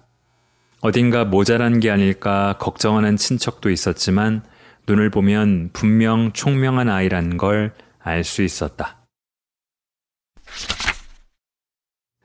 [0.80, 4.42] 어딘가 모자란 게 아닐까 걱정하는 친척도 있었지만
[4.86, 8.98] 눈을 보면 분명 총명한 아이라는 걸알 수 있었다.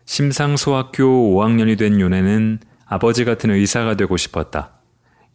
[0.06, 4.72] 심상소학교 5학년이 된 요네는 아버지 같은 의사가 되고 싶었다.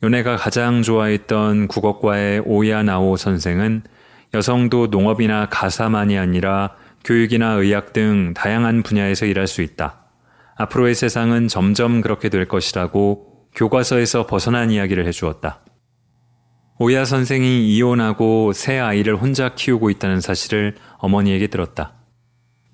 [0.03, 3.83] 요네가 가장 좋아했던 국어과의 오야나오 선생은
[4.33, 10.05] 여성도 농업이나 가사만이 아니라 교육이나 의학 등 다양한 분야에서 일할 수 있다.
[10.57, 15.61] 앞으로의 세상은 점점 그렇게 될 것이라고 교과서에서 벗어난 이야기를 해주었다.
[16.79, 21.95] 오야 선생이 이혼하고 새 아이를 혼자 키우고 있다는 사실을 어머니에게 들었다.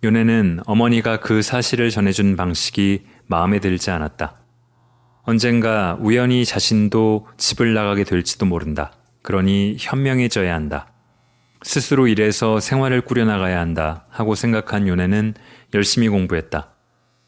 [0.05, 4.35] 요네는 어머니가 그 사실을 전해준 방식이 마음에 들지 않았다.
[5.23, 8.93] 언젠가 우연히 자신도 집을 나가게 될지도 모른다.
[9.23, 10.93] 그러니 현명해져야 한다.
[11.67, 15.35] 스스로 일해서 생활을 꾸려나가야 한다 하고 생각한 요네는
[15.75, 16.73] 열심히 공부했다.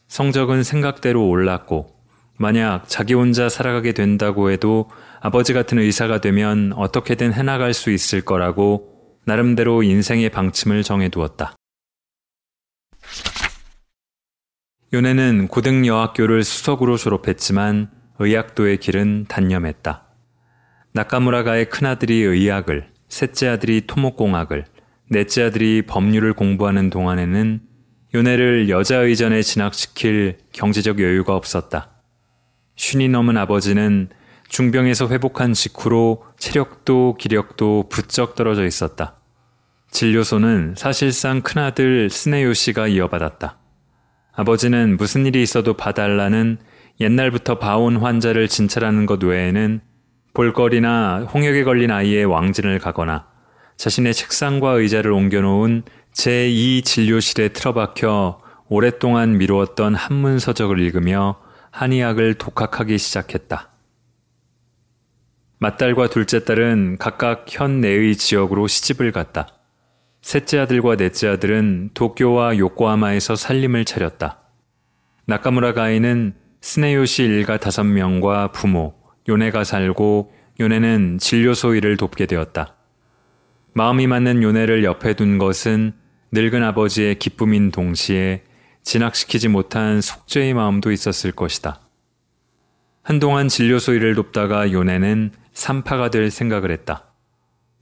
[0.06, 1.96] 성적은 생각대로 올랐고,
[2.36, 4.88] 만약 자기 혼자 살아가게 된다고 해도
[5.20, 11.56] 아버지 같은 의사가 되면 어떻게든 해나갈 수 있을 거라고 나름대로 인생의 방침을 정해두었다.
[14.92, 20.06] 요네는 고등여학교를 수석으로 졸업했지만 의학도의 길은 단념했다.
[20.92, 24.64] 나카무라가의 큰아들이 의학을, 셋째 아들이 토목공학을,
[25.10, 27.60] 넷째 아들이 법률을 공부하는 동안에는
[28.14, 31.90] 요네를 여자 의전에 진학시킬 경제적 여유가 없었다.
[32.76, 34.08] 쉰이 넘은 아버지는
[34.48, 39.16] 중병에서 회복한 직후로 체력도 기력도 부쩍 떨어져 있었다.
[39.90, 43.58] 진료소는 사실상 큰아들 스네요 씨가 이어받았다.
[44.32, 46.58] 아버지는 무슨 일이 있어도 봐달라는
[47.00, 49.80] 옛날부터 봐온 환자를 진찰하는 것 외에는
[50.38, 53.26] 볼거리나 홍역에 걸린 아이의 왕진을 가거나
[53.76, 61.40] 자신의 책상과 의자를 옮겨놓은 제2 진료실에 틀어박혀 오랫동안 미루었던 한문 서적을 읽으며
[61.72, 63.70] 한의학을 독학하기 시작했다.
[65.58, 69.48] 맏딸과 둘째 딸은 각각 현 내의 지역으로 시집을 갔다.
[70.22, 74.38] 셋째 아들과 넷째 아들은 도쿄와 요코하마에서 살림을 차렸다.
[75.26, 78.97] 나카무라 가이는 스네요시 일가 다섯 명과 부모,
[79.28, 82.74] 요네가 살고 요네는 진료소 일을 돕게 되었다.
[83.74, 85.92] 마음이 맞는 요네를 옆에 둔 것은
[86.32, 88.42] 늙은 아버지의 기쁨인 동시에
[88.82, 91.80] 진학시키지 못한 속죄의 마음도 있었을 것이다.
[93.02, 97.04] 한동안 진료소 일을 돕다가 요네는 산파가 될 생각을 했다.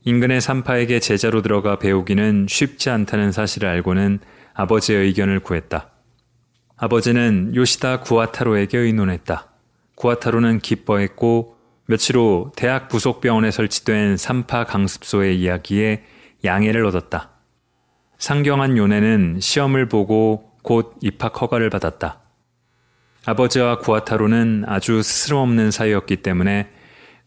[0.03, 4.19] 인근의 산파에게 제자로 들어가 배우기는 쉽지 않다는 사실을 알고는
[4.53, 5.89] 아버지의 의견을 구했다.
[6.77, 9.46] 아버지는 요시다 구아타로에게 의논했다.
[9.97, 11.57] 구아타로는 기뻐했고
[11.87, 16.03] 며칠 후 대학 부속 병원에 설치된 산파 강습소의 이야기에
[16.45, 17.31] 양해를 얻었다.
[18.19, 22.21] 상경한 요네는 시험을 보고 곧 입학 허가를 받았다.
[23.25, 26.69] 아버지와 구아타로는 아주 스스럼 없는 사이였기 때문에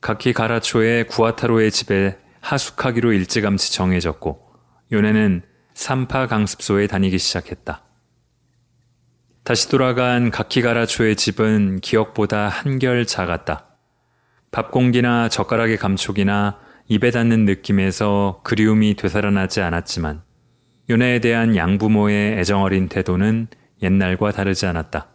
[0.01, 4.49] 각기 가라초의 구아타로의 집에 하숙하기로 일찌감치 정해졌고
[4.93, 5.43] 요네는
[5.75, 7.90] 삼파 강습소에 다니기 시작했다.
[9.43, 13.67] 다시 돌아간 가키가라초의 집은 기억보다 한결 작았다.
[14.51, 20.23] 밥 공기나 젓가락의 감촉이나 입에 닿는 느낌에서 그리움이 되살아나지 않았지만
[20.91, 23.49] 요네에 대한 양부모의 애정어린 태도는
[23.83, 25.09] 옛날과 다르지 않았다.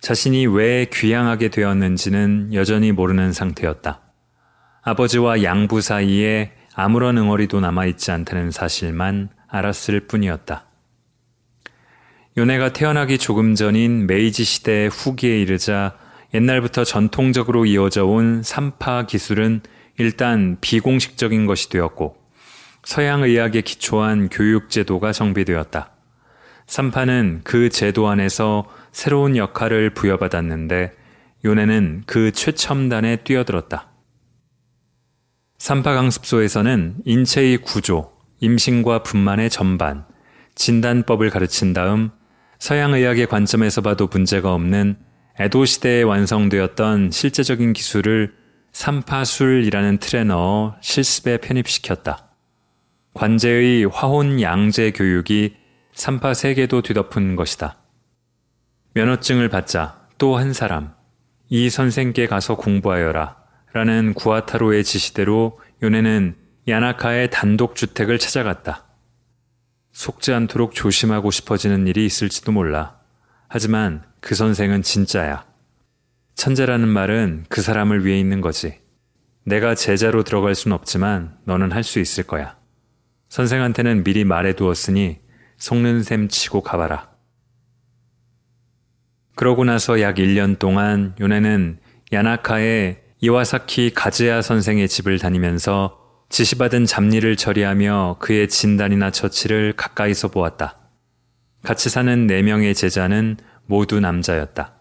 [0.00, 4.00] 자신이 왜 귀향하게 되었는지는 여전히 모르는 상태였다.
[4.82, 10.67] 아버지와 양부 사이에 아무런 응어리도 남아있지 않다는 사실만 알았을 뿐이었다.
[12.38, 15.96] 요네가 태어나기 조금 전인 메이지 시대 후기에 이르자
[16.32, 19.62] 옛날부터 전통적으로 이어져 온 삼파 기술은
[19.98, 22.16] 일단 비공식적인 것이 되었고
[22.84, 25.90] 서양 의학에 기초한 교육 제도가 정비되었다.
[26.68, 30.92] 삼파는 그 제도 안에서 새로운 역할을 부여받았는데
[31.44, 33.90] 요네는 그 최첨단에 뛰어들었다.
[35.58, 40.06] 삼파강습소에서는 인체의 구조, 임신과 분만의 전반,
[40.54, 42.12] 진단법을 가르친 다음
[42.58, 44.96] 서양 의학의 관점에서 봐도 문제가 없는
[45.38, 48.34] 에도 시대에 완성되었던 실제적인 기술을
[48.72, 52.28] 삼파술이라는 틀에 넣어 실습에 편입시켰다.
[53.14, 55.56] 관제의 화혼 양제 교육이
[55.94, 57.76] 삼파 세계도 뒤덮은 것이다.
[58.94, 60.94] 면허증을 받자 또 한 사람,
[61.48, 63.36] 이 선생께 가서 공부하여라.
[63.72, 66.36] 라는 구아타로의 지시대로 요네는
[66.66, 68.87] 야나카의 단독주택을 찾아갔다.
[69.98, 73.00] 속지 않도록 조심하고 싶어지는 일이 있을지도 몰라.
[73.48, 75.44] 하지만 그 선생은 진짜야.
[76.36, 78.78] 천재라는 말은 그 사람을 위해 있는 거지.
[79.42, 82.56] 내가 제자로 들어갈 순 없지만 너는 할 수 있을 거야.
[83.28, 85.18] 선생한테는 미리 말해 두었으니
[85.56, 87.10] 속는 셈 치고 가봐라.
[89.34, 91.80] 그러고 나서 약 1년 동안 요네는
[92.12, 95.97] 야나카의 이와사키 가즈야 선생의 집을 다니면서
[96.28, 100.76] 지시받은 잡일을 처리하며 그의 진단이나 처치를 가까이서 보았다.
[101.62, 104.74] 같이 사는 4명의 제자는 모두 남자였다.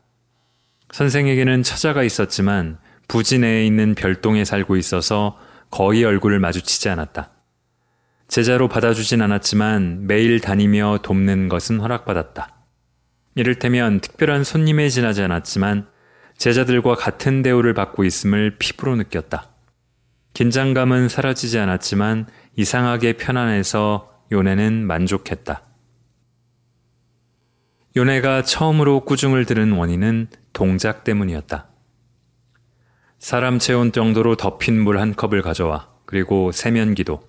[0.91, 2.77] 선생에게는 처자가 있었지만
[3.07, 5.37] 부지 내에 있는 별동에 살고 있어서
[5.69, 7.31] 거의 얼굴을 마주치지 않았다.
[8.27, 12.55] 제자로 받아주진 않았지만 매일 다니며 돕는 것은 허락받았다.
[13.35, 15.87] 이를테면 특별한 손님에 지나지 않았지만
[16.37, 19.56] 제자들과 같은 대우를 받고 있음을 피부로 느꼈다.
[20.37, 25.63] 긴장감은 사라지지 않았지만 이상하게 편안해서 요네는 만족했다.
[27.95, 31.69] 요네가 처음으로 꾸중을 들은 원인은 동작 때문이었다.
[33.17, 37.19] 사람 체온 정도로 덮인 물 한 컵을 가져와 그리고 세면기도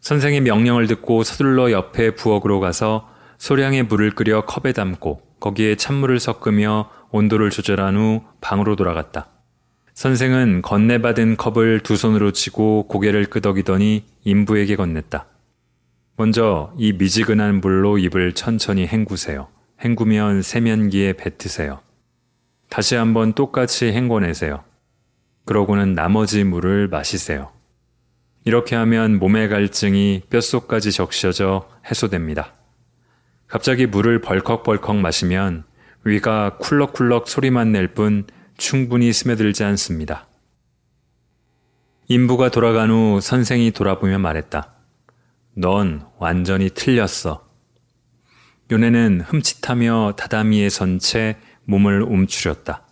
[0.00, 6.88] 선생의 명령을 듣고 서둘러 옆에 부엌으로 가서 소량의 물을 끓여 컵에 담고 거기에 찬물을 섞으며
[7.10, 9.31] 온도를 조절한 후 방으로 돌아갔다.
[9.94, 15.24] 선생은 건네받은 컵을 두 손으로 치고 고개를 끄덕이더니 인부에게 건넸다.
[16.16, 19.48] 먼저 이 미지근한 물로 입을 천천히 헹구세요.
[19.84, 21.80] 헹구면 세면기에 뱉으세요.
[22.68, 24.64] 다시 한번 똑같이 헹궈내세요.
[25.44, 27.50] 그러고는 나머지 물을 마시세요.
[28.44, 32.54] 이렇게 하면 몸의 갈증이 뼛속까지 적셔져 해소됩니다.
[33.46, 35.64] 갑자기 물을 벌컥벌컥 마시면
[36.04, 38.24] 위가 쿨럭쿨럭 소리만 낼 뿐
[38.66, 40.28] 충분히 스며들지 않습니다.
[42.06, 44.72] 인부가 돌아간 후 선생이 돌아보며 말했다.
[45.54, 47.44] 넌 완전히 틀렸어.
[48.70, 52.86] 요네는 흠칫하며 다다미에 선 채 몸을 움츠렸다.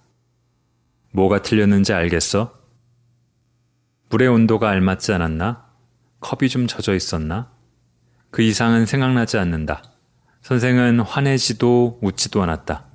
[1.12, 2.52] 뭐가 틀렸는지 알겠어?
[4.08, 5.66] 물의 온도가 알맞지 않았나?
[6.18, 7.52] 컵이 좀 젖어 있었나?
[8.32, 9.84] 그 이상은 생각나지 않는다.
[10.42, 12.89] 선생은 화내지도 웃지도 않았다.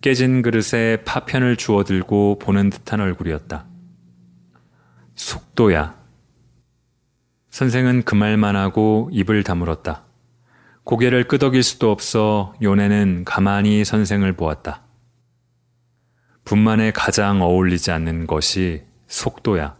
[0.00, 3.66] 깨진 그릇에 파편을 주워들고 보는 듯한 얼굴이었다.
[5.14, 5.96] 속도야.
[7.50, 10.04] 선생은 그 말만 하고 입을 다물었다.
[10.84, 14.82] 고개를 끄덕일 수도 없어 요네는 가만히 선생을 보았다.
[16.44, 19.76] 분만에 가장 어울리지 않는 것이 속도야.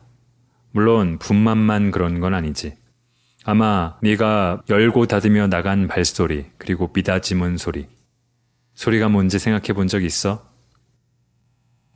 [0.73, 2.77] 물론 분만만 그런 건 아니지.
[3.45, 7.87] 아마 네가 열고 닫으며 나간 발소리 그리고 미다지문 소리
[8.77, 10.47] 소리가 뭔지 생각해 본 적 있어?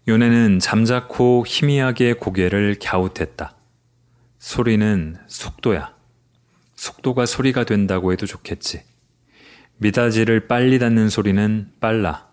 [0.09, 3.55] 요네는 잠자코 희미하게 고개를 갸웃했다.
[4.39, 5.95] 소리는 속도야.
[6.75, 8.83] 속도가 소리가 된다고 해도 좋겠지.
[9.77, 12.29] 미다지를 빨리 닫는 소리는 빨라.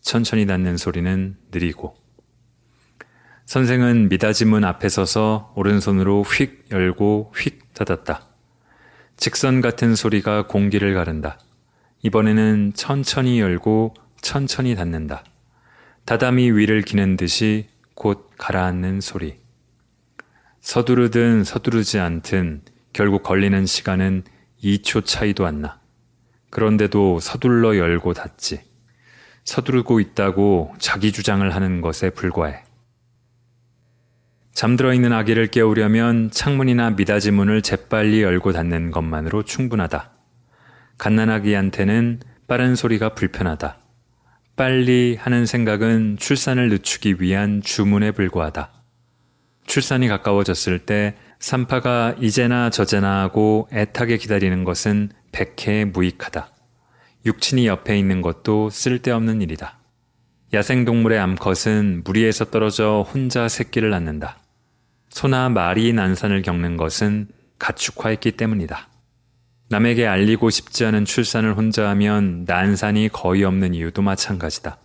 [0.00, 1.96] 천천히 닫는 소리는 느리고.
[3.46, 8.26] 선생은 미닫이문 앞에 서서 오른손으로 휙 열고 휙 닫았다.
[9.16, 11.38] 직선 같은 소리가 공기를 가른다.
[12.02, 15.24] 이번에는 천천히 열고 천천히 닫는다.
[16.04, 19.38] 다담이 위를 기는 듯이 곧 가라앉는 소리.
[20.60, 24.24] 서두르든 서두르지 않든 결국 걸리는 시간은
[24.62, 25.80] 2초 차이도 안 나.
[26.50, 28.62] 그런데도 서둘러 열고 닫지.
[29.44, 32.62] 서두르고 있다고 자기 주장을 하는 것에 불과해.
[34.52, 40.17] 잠들어 있는 아기를 깨우려면 창문이나 미닫이 문을 재빨리 열고 닫는 것만으로 충분하다.
[40.98, 43.78] 갓난아기한테는 빠른 소리가 불편하다.
[44.56, 48.72] 빨리 하는 생각은 출산을 늦추기 위한 주문에 불과하다.
[49.66, 56.50] 출산이 가까워졌을 때 산파가 이제나 저제나 하고 애타게 기다리는 것은 백해 무익하다.
[57.26, 59.78] 육친이 옆에 있는 것도 쓸데없는 일이다.
[60.52, 64.38] 야생동물의 암컷은 무리에서 떨어져 혼자 새끼를 낳는다.
[65.10, 67.28] 소나 말이 난산을 겪는 것은
[67.58, 68.87] 가축화했기 때문이다.
[69.70, 74.78] 남에게 알리고 싶지 않은 출산을 혼자 하면 난산이 거의 없는 이유도 마찬가지다.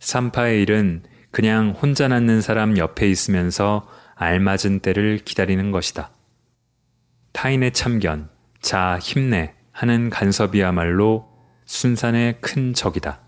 [0.00, 6.10] 산파의 일은 그냥 혼자 낳는 사람 옆에 있으면서 알맞은 때를 기다리는 것이다.
[7.32, 8.30] 타인의 참견,
[8.60, 11.28] 자, 힘내 하는 간섭이야말로
[11.66, 13.20] 순산의 큰 적이다.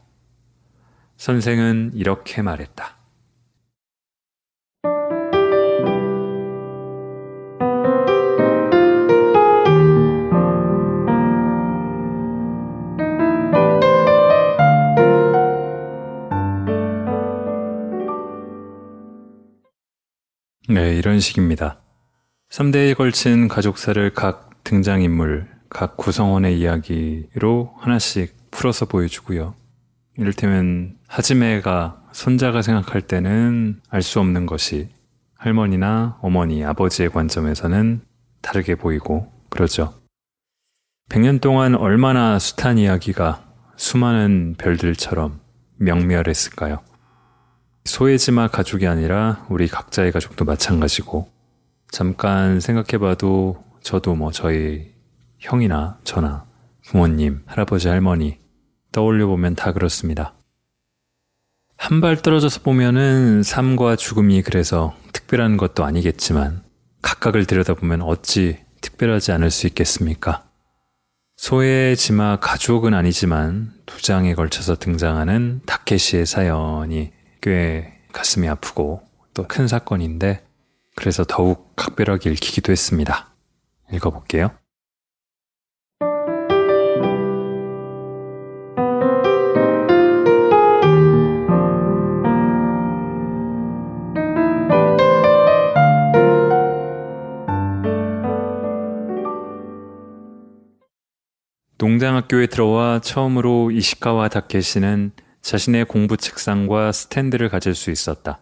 [1.18, 2.99] 선생은 이렇게 말했다.
[20.68, 21.78] 네, 이런 식입니다.
[22.50, 29.54] 3대에 걸친 가족사를 각 등장인물, 각 구성원의 이야기로 하나씩 풀어서 보여주고요.
[30.16, 34.88] 이를테면 하지메가 손자가 생각할 때는 알 수 없는 것이
[35.36, 38.02] 할머니나 어머니, 아버지의 관점에서는
[38.42, 39.94] 다르게 보이고 그러죠.
[41.08, 43.44] 100년 동안 얼마나 숱한 이야기가
[43.76, 45.40] 수많은 별들처럼
[45.76, 46.80] 명멸했을까요?
[47.84, 51.30] 소혜지마 가족이 아니라 우리 각자의 가족도 마찬가지고
[51.90, 54.92] 잠깐 생각해봐도 저도 뭐 저희
[55.38, 56.46] 형이나 저나
[56.86, 58.38] 부모님, 할아버지, 할머니
[58.92, 60.34] 떠올려 보면 다 그렇습니다.
[61.76, 66.62] 한 발 떨어져서 보면은 삶과 죽음이 그래서 특별한 것도 아니겠지만
[67.00, 70.44] 각각을 들여다보면 어찌 특별하지 않을 수 있겠습니까?
[71.36, 79.02] 소의 지마 가족은 아니지만 두 장에 걸쳐서 등장하는 다케시의 사연이 꽤 가슴이 아프고
[79.34, 80.44] 또 큰 사건인데
[80.96, 83.30] 그래서 더욱 각별하게 읽히기도 했습니다.
[83.92, 84.50] 읽어볼게요.
[101.78, 105.12] 농장학교에 들어와 처음으로 이시카와 다케시는
[105.42, 108.40] 자신의 공부 책상과 스탠드를 가질 수 있었다.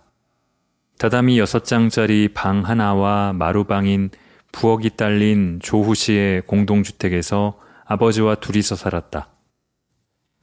[0.99, 4.11] 다다미 6장짜리 방 하나와 마루방인
[4.53, 9.29] 부엌이 딸린 조후시의 공동주택에서 아버지와 둘이서 살았다.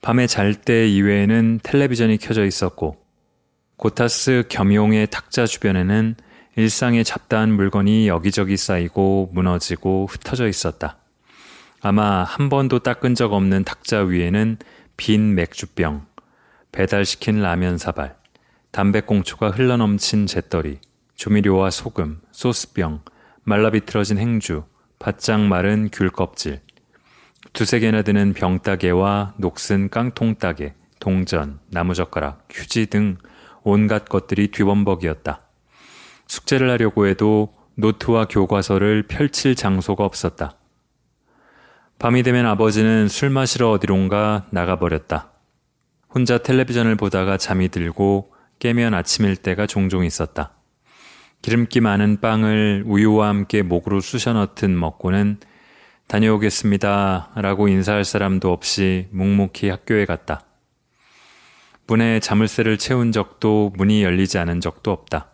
[0.01, 3.03] 밤에 잘 때 이외에는 텔레비전이 켜져 있었고
[3.77, 6.15] 고타스 겸용의 탁자 주변에는
[6.55, 10.97] 일상의 잡다한 물건이 여기저기 쌓이고 무너지고 흩어져 있었다.
[11.81, 14.57] 아마 한 번도 닦은 적 없는 탁자 위에는
[14.95, 16.05] 빈 맥주병,
[16.75, 18.17] 배달시킨 라면 사발,
[18.71, 20.79] 담배꽁초가 흘러넘친 재떨이,
[21.15, 22.99] 조미료와 소금, 소스병,
[23.43, 24.65] 말라비틀어진 행주,
[24.99, 26.59] 바짝 마른 귤 껍질,
[27.53, 33.19] 두세 개나 되는 병따개와 녹슨 깡통따개, 동전, 나무젓가락, 휴지 등
[33.63, 35.43] 온갖 것들이 뒤범벅이었다.
[36.27, 40.57] 숙제를 하려고 해도 노트와 교과서를 펼칠 장소가 없었다.
[41.99, 45.34] 밤이 되면 아버지는 술 마시러 어디론가 나가버렸다.
[46.15, 50.53] 혼자 텔레비전을 보다가 잠이 들고 깨면 아침일 때가 종종 있었다.
[51.41, 55.41] 기름기 많은 빵을 우유와 함께 목으로 쑤셔 넣든 먹고는
[56.07, 57.33] 다녀오겠습니다.
[57.35, 60.45] 라고 인사할 사람도 없이 묵묵히 학교에 갔다.
[61.85, 65.31] 문에 자물쇠를 채운 적도 문이 열리지 않은 적도 없다.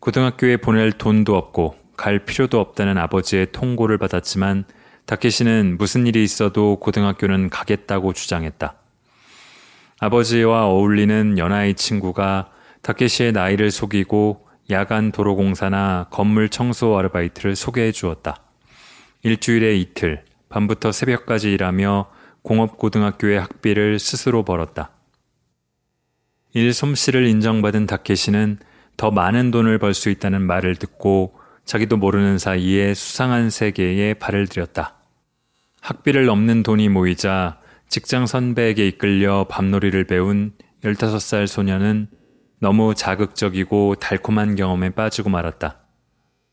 [0.00, 4.66] 고등학교에 보낼 돈도 없고 갈 필요도 없다는 아버지의 통고를 받았지만
[5.06, 8.77] 다케시는 무슨 일이 있어도 고등학교는 가겠다고 주장했다.
[10.00, 12.50] 아버지와 어울리는 연하의 친구가
[12.82, 18.36] 다케시의 나이를 속이고 야간 도로공사나 건물 청소 아르바이트를 소개해 주었다.
[19.22, 22.10] 일주일에 이틀, 밤부터 새벽까지 일하며
[22.42, 24.90] 공업고등학교의 학비를 스스로 벌었다.
[26.52, 28.58] 일 솜씨를 인정받은 다케시는
[28.96, 31.34] 더 많은 돈을 벌 수 있다는 말을 듣고
[31.64, 34.94] 자기도 모르는 사이에 수상한 세계에 발을 들였다.
[35.80, 40.52] 학비를 넘는 돈이 모이자 직장 선배에게 이끌려 밤놀이를 배운
[40.84, 42.08] 15살 소녀는
[42.60, 45.80] 너무 자극적이고 달콤한 경험에 빠지고 말았다.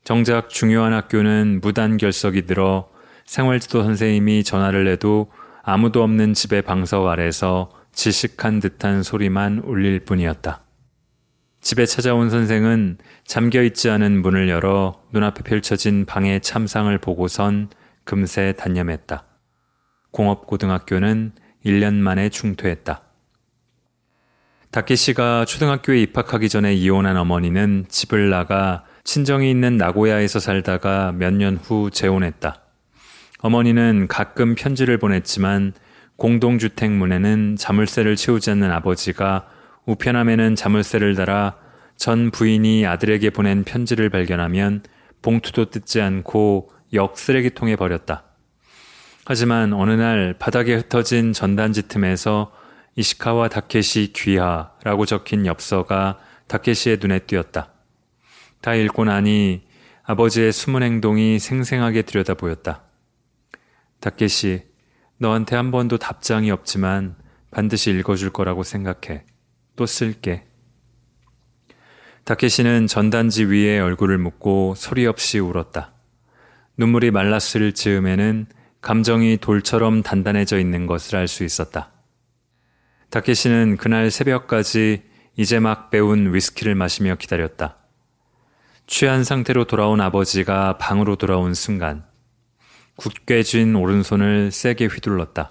[0.02, 2.88] 정작 중요한 학교는 무단 결석이 들어
[3.26, 5.30] 생활지도 선생님이 전화를 해도
[5.62, 10.62] 아무도 없는 집의 방석 아래서 지식한 듯한 소리만 울릴 뿐이었다.
[11.60, 17.68] 집에 찾아온 선생은 잠겨 있지 않은 문을 열어 눈앞에 펼쳐진 방의 참상을 보고선
[18.04, 19.35] 금세 단념했다.
[20.16, 21.32] 공업고등학교는
[21.66, 23.02] 1년 만에 중퇴했다.
[24.70, 31.90] 다케시가 초등학교에 입학하기 전에 이혼한 어머니는 집을 나가 친정이 있는 나고야에서 살다가 몇 년 후
[31.90, 32.62] 재혼했다.
[33.40, 35.74] 어머니는 가끔 편지를 보냈지만
[36.16, 39.46] 공동주택 문에는 자물쇠를 채우지 않는 아버지가
[39.84, 41.56] 우편함에는 자물쇠를 달아
[41.96, 44.82] 전 부인이 아들에게 보낸 편지를 발견하면
[45.20, 48.25] 봉투도 뜯지 않고 역 쓰레기통에 버렸다.
[49.28, 52.52] 하지만 어느 날 바닥에 흩어진 전단지 틈에서
[52.94, 57.72] 이시카와 다케시 귀하라고 적힌 엽서가 다케시의 눈에 띄었다.
[58.60, 59.66] 다 읽고 나니
[60.04, 62.84] 아버지의 숨은 행동이 생생하게 들여다 보였다.
[63.98, 64.62] 다케시,
[65.18, 67.16] 너한테 한 번도 답장이 없지만
[67.50, 69.24] 반드시 읽어줄 거라고 생각해.
[69.74, 70.44] 또 쓸게.
[72.22, 75.94] 다케시는 전단지 위에 얼굴을 묻고 소리 없이 울었다.
[76.76, 78.46] 눈물이 말랐을 즈음에는
[78.86, 81.90] 감정이 돌처럼 단단해져 있는 것을 알 수 있었다.
[83.10, 85.02] 다케시는 그날 새벽까지
[85.34, 87.78] 이제 막 배운 위스키를 마시며 기다렸다.
[88.86, 92.04] 취한 상태로 돌아온 아버지가 방으로 돌아온 순간
[92.94, 95.50] 굳게 쥔 오른손을 세게 휘둘렀다.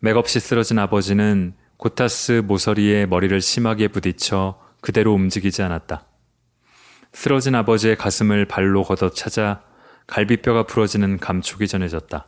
[0.00, 6.04] 맥없이 쓰러진 아버지는 고타스 모서리에 머리를 심하게 부딪혀 그대로 움직이지 않았다.
[7.12, 9.62] 쓰러진 아버지의 가슴을 발로 걷어 찾아
[10.06, 12.26] 갈비뼈가 부러지는 감촉이 전해졌다.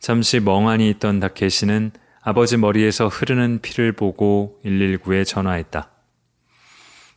[0.00, 5.90] 잠시 멍하니 있던 다케시는 아버지 머리에서 흐르는 피를 보고 119에 전화했다.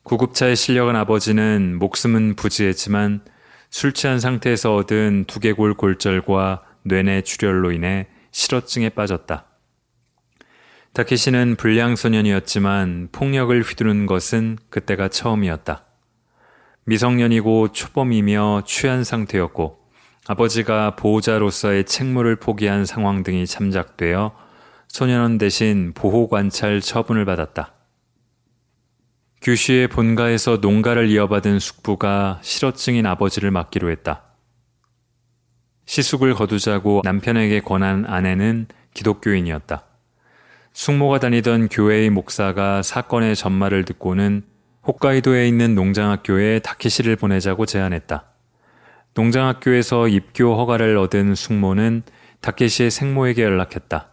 [0.04, 3.26] 구급차에 실려간 아버지는 목숨은 부지했지만
[3.70, 9.46] 술 취한 상태에서 얻은 두개골 골절과 뇌내 출혈로 인해 실어증에 빠졌다.
[10.94, 15.87] 다케시는 불량 소년이었지만 폭력을 휘두른 것은 그때가 처음이었다.
[16.88, 19.78] 미성년이고 초범이며 취한 상태였고
[20.26, 24.34] 아버지가 보호자로서의 책무를 포기한 상황 등이 참작되어
[24.88, 27.74] 소년원 대신 보호관찰 처분을 받았다.
[29.42, 34.24] 규슈의 본가에서 농가를 이어받은 숙부가 실어증인 아버지를 맡기로 했다.
[35.88, 39.84] 시숙을 거두자고 남편에게 권한 아내는 기독교인이었다.
[40.72, 44.44] 숙모가 다니던 교회의 목사가 사건의 전말을 듣고는
[44.88, 48.24] 홋카이도에 있는 농장학교에 다케시를 보내자고 제안했다.
[49.16, 52.04] 농장학교에서 입교 허가를 얻은 숙모는
[52.40, 54.08] 다케시의 생모에게 연락했다.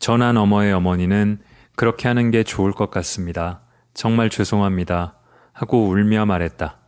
[0.00, 1.38] 전화 너머의 어머니는
[1.76, 3.60] 그렇게 하는 게 좋을 것 같습니다.
[3.92, 5.16] 정말 죄송합니다.
[5.52, 6.80] 하고 울며 말했다.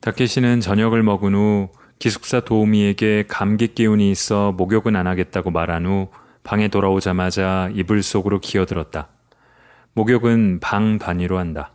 [0.00, 6.08] 다케시는 저녁을 먹은 후 기숙사 도우미에게 감기 기운이 있어 목욕은 안 하겠다고 말한 후
[6.44, 9.15] 방에 돌아오자마자 이불 속으로 기어들었다.
[9.96, 11.72] 목욕은 방 단위로 한다.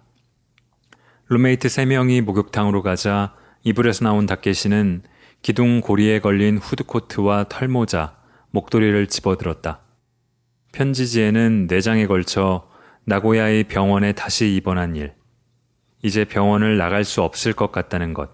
[1.30, 5.02] 룸메이트 3명이 목욕탕으로 가자 이불에서 나온 다케시는
[5.42, 8.16] 기둥 고리에 걸린 후드코트와 털모자,
[8.52, 9.80] 목도리를 집어들었다.
[10.72, 12.70] 편지지에는 내장에 걸쳐
[13.06, 15.16] 나고야의 병원에 다시 입원한 일,
[16.04, 18.30] 이제 병원을 나갈 수 없을 것 같다는 것,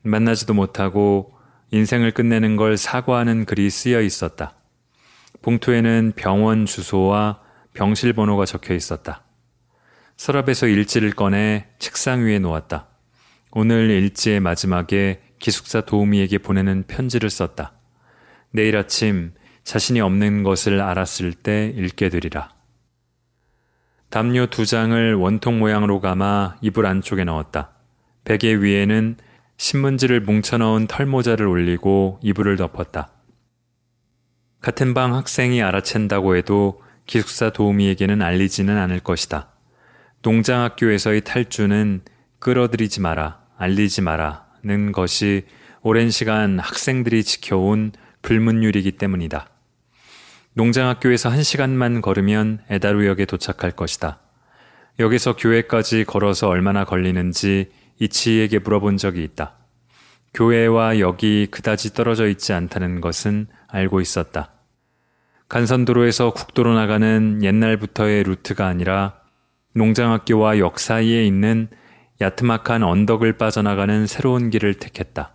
[0.00, 1.34] 만나지도 못하고
[1.72, 4.54] 인생을 끝내는 걸 사과하는 글이 쓰여 있었다.
[5.42, 9.24] 봉투에는 병원 주소와 병실 번호가 적혀 있었다.
[10.16, 12.88] 서랍에서 일지를 꺼내 책상 위에 놓았다.
[13.52, 17.72] 오늘 일지의 마지막에 기숙사 도우미에게 보내는 편지를 썼다.
[18.50, 19.32] 내일 아침
[19.64, 22.50] 자신이 없는 것을 알았을 때 읽게 되리라.
[24.10, 27.70] 담요 두 장을 원통 모양으로 감아 이불 안쪽에 넣었다.
[28.24, 29.16] 베개 위에는
[29.56, 33.12] 신문지를 뭉쳐넣은 털모자를 올리고 이불을 덮었다.
[34.60, 39.48] 같은 방 학생이 알아챈다고 해도 기숙사 도우미에게는 알리지는 않을 것이다.
[40.22, 42.02] 농장학교에서의 탈주는
[42.38, 45.44] 끌어들이지 마라, 알리지 마라는 것이
[45.82, 47.90] 오랜 시간 학생들이 지켜온
[48.22, 49.48] 불문율이기 때문이다.
[50.54, 54.20] 농장학교에서 한 시간만 걸으면 에다루역에 도착할 것이다.
[55.00, 59.56] 여기서 교회까지 걸어서 얼마나 걸리는지 이치에게 물어본 적이 있다.
[60.32, 64.59] 교회와 역이 그다지 떨어져 있지 않다는 것은 알고 있었다.
[65.50, 69.16] 간선도로에서 국도로 나가는 옛날부터의 루트가 아니라
[69.74, 71.68] 농장학교와 역 사이에 있는
[72.20, 75.34] 야트막한 언덕을 빠져나가는 새로운 길을 택했다.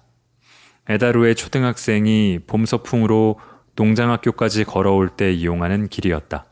[0.87, 3.39] 에다루의 초등학생이 봄 서풍으로
[3.75, 6.45] 농장학교까지 걸어올 때 이용하는 길이었다.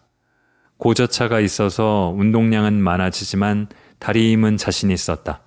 [0.76, 5.42] 고저차가 있어서 운동량은 많아지지만 다리 힘은 자신 있었다.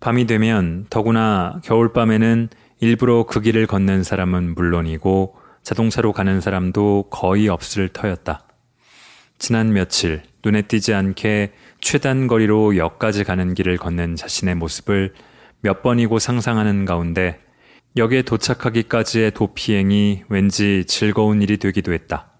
[0.00, 7.88] 밤이 되면 더구나 겨울밤에는 일부러 그 길을 걷는 사람은 물론이고 자동차로 가는 사람도 거의 없을
[7.88, 8.46] 터였다.
[9.38, 15.14] 지난 며칠 눈에 띄지 않게 최단 거리로 역까지 가는 길을 걷는 자신의 모습을
[15.60, 17.40] 몇 번이고 상상하는 가운데
[17.96, 22.30] 역에 도착하기까지의 도피행이 왠지 즐거운 일이 되기도 했다.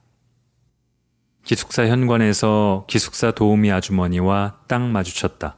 [1.44, 5.56] 기숙사 현관에서 기숙사 도우미 아주머니와 딱 마주쳤다.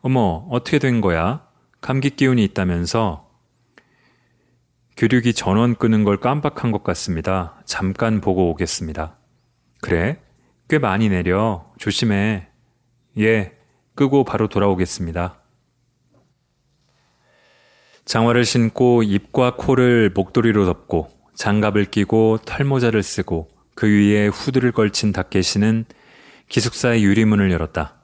[0.00, 1.46] 어머, 어떻게 된 거야?
[1.80, 3.29] 감기 기운이 있다면서?
[5.00, 7.58] 교육이 전원 끄는 걸 깜빡한 것 같습니다.
[7.64, 9.16] 잠깐 보고 오겠습니다.
[9.80, 10.20] 그래?
[10.68, 11.72] 꽤 많이 내려.
[11.78, 12.48] 조심해.
[13.18, 13.56] 예,
[13.94, 15.40] 끄고 바로 돌아오겠습니다.
[18.04, 25.86] 장화를 신고 입과 코를 목도리로 덮고 장갑을 끼고 털모자를 쓰고 그 위에 후드를 걸친 다케시는
[26.50, 28.02] 기숙사의 유리문을 열었다.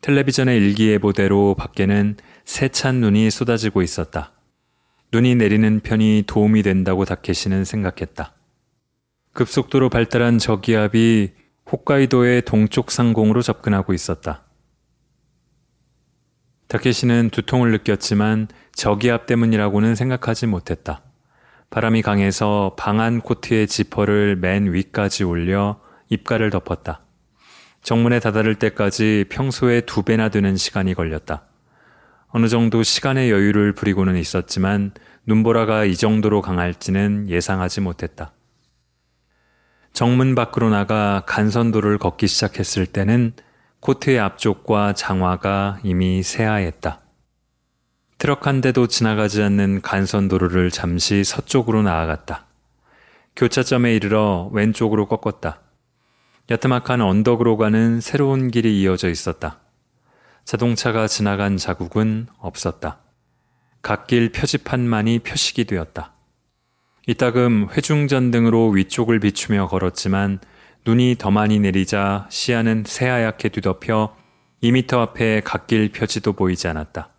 [0.00, 4.33] 텔레비전의 일기예보대로 밖에는 세찬 눈이 쏟아지고 있었다.
[5.14, 8.34] 눈이 내리는 편이 도움이 된다고 다케시는 생각했다.
[9.32, 11.30] 급속도로 발달한 저기압이
[11.70, 14.42] 홋카이도의 동쪽 상공으로 접근하고 있었다.
[16.66, 21.02] 다케시는 두통을 느꼈지만 저기압 때문이라고는 생각하지 못했다.
[21.70, 27.02] 바람이 강해서 방안 코트의 지퍼를 맨 위까지 올려 입가를 덮었다.
[27.82, 31.44] 정문에 다다를 때까지 평소에 두 배나 되는 시간이 걸렸다.
[32.36, 34.90] 어느 정도 시간의 여유를 부리고는 있었지만
[35.24, 38.32] 눈보라가 이 정도로 강할지는 예상하지 못했다.
[39.92, 43.34] 정문 밖으로 나가 간선도를 걷기 시작했을 때는
[43.78, 47.02] 코트의 앞쪽과 장화가 이미 새하였다.
[48.18, 52.46] 트럭 한 대도 지나가지 않는 간선도로를 잠시 서쪽으로 나아갔다.
[53.36, 55.60] 교차점에 이르러 왼쪽으로 꺾었다.
[56.50, 59.60] 야트막한 언덕으로 가는 새로운 길이 이어져 있었다.
[60.44, 63.00] 자동차가 지나간 자국은 없었다.
[63.82, 66.12] 갓길 표지판만이 표식이 되었다.
[67.06, 70.40] 이따금 회중전등으로 위쪽을 비추며 걸었지만
[70.86, 74.16] 눈이 더 많이 내리자 시야는 새하얗게 뒤덮여
[74.62, 77.10] 2미터 앞에 갓길 표지도 보이지 않았다.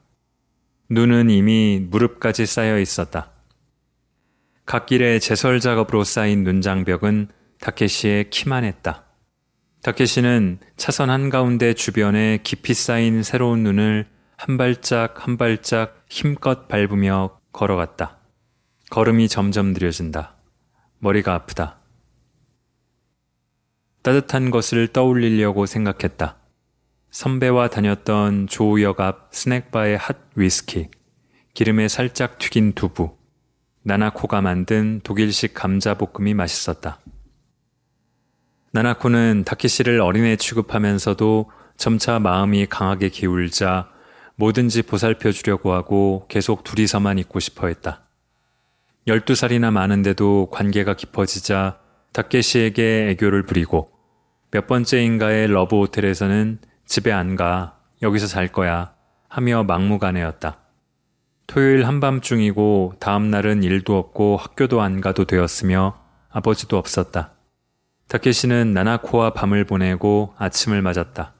[0.89, 3.31] 눈은 이미 무릎까지 쌓여 있었다.
[4.65, 9.04] 갓길에 제설 작업으로 쌓인 눈장벽은 다케시의 키만 했다.
[9.85, 18.17] 다케시는 차선 한가운데 주변에 깊이 쌓인 새로운 눈을 한 발짝 한 발짝 힘껏 밟으며 걸어갔다.
[18.89, 20.37] 걸음이 점점 느려진다.
[20.97, 21.81] 머리가 아프다.
[24.01, 26.37] 따뜻한 것을 떠올리려고 생각했다.
[27.11, 30.89] 선배와 다녔던 조우역 앞 스낵바의 핫 위스키,
[31.53, 33.15] 기름에 살짝 튀긴 두부,
[33.83, 37.01] 나나코가 만든 독일식 감자볶음이 맛있었다.
[38.75, 43.87] 나나코는 다키 씨를 어린애 취급하면서도 점차 마음이 강하게 기울자
[44.35, 48.01] 뭐든지 보살펴 주려고 하고 계속 둘이서만 있고 싶어 했다.
[49.07, 51.79] 12살이나 많은데도 관계가 깊어지자
[52.11, 53.91] 다케시에게 애교를 부리고
[54.51, 58.93] 몇 번째인가의 러브 호텔에서는 집에 안 가, 여기서 잘 거야
[59.29, 60.57] 하며 막무가내였다.
[61.47, 65.97] 토요일 한밤중이고 다음 날은 일도 없고 학교도 안 가도 되었으며
[66.29, 67.34] 아버지도 없었다.
[68.07, 71.33] 다케시는 나나코와 밤을 보내고 아침을 맞았다.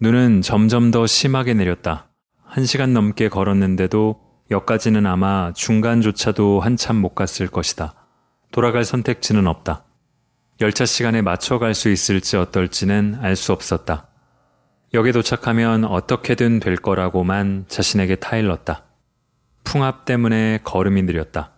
[0.00, 2.08] 눈은 점점 더 심하게 내렸다.
[2.44, 7.94] 한 시간 넘게 걸었는데도 여기까지는 아마 중간조차도 한참 못 갔을 것이다.
[8.52, 9.84] 돌아갈 선택지는 없다.
[10.60, 14.08] 열차 시간에 맞춰 갈 수 있을지 어떨지는 알 수 없었다.
[14.92, 18.84] 역에 도착하면 어떻게든 될 거라고만 자신에게 타일렀다.
[19.64, 21.53] 풍압 때문에 걸음이 느렸다.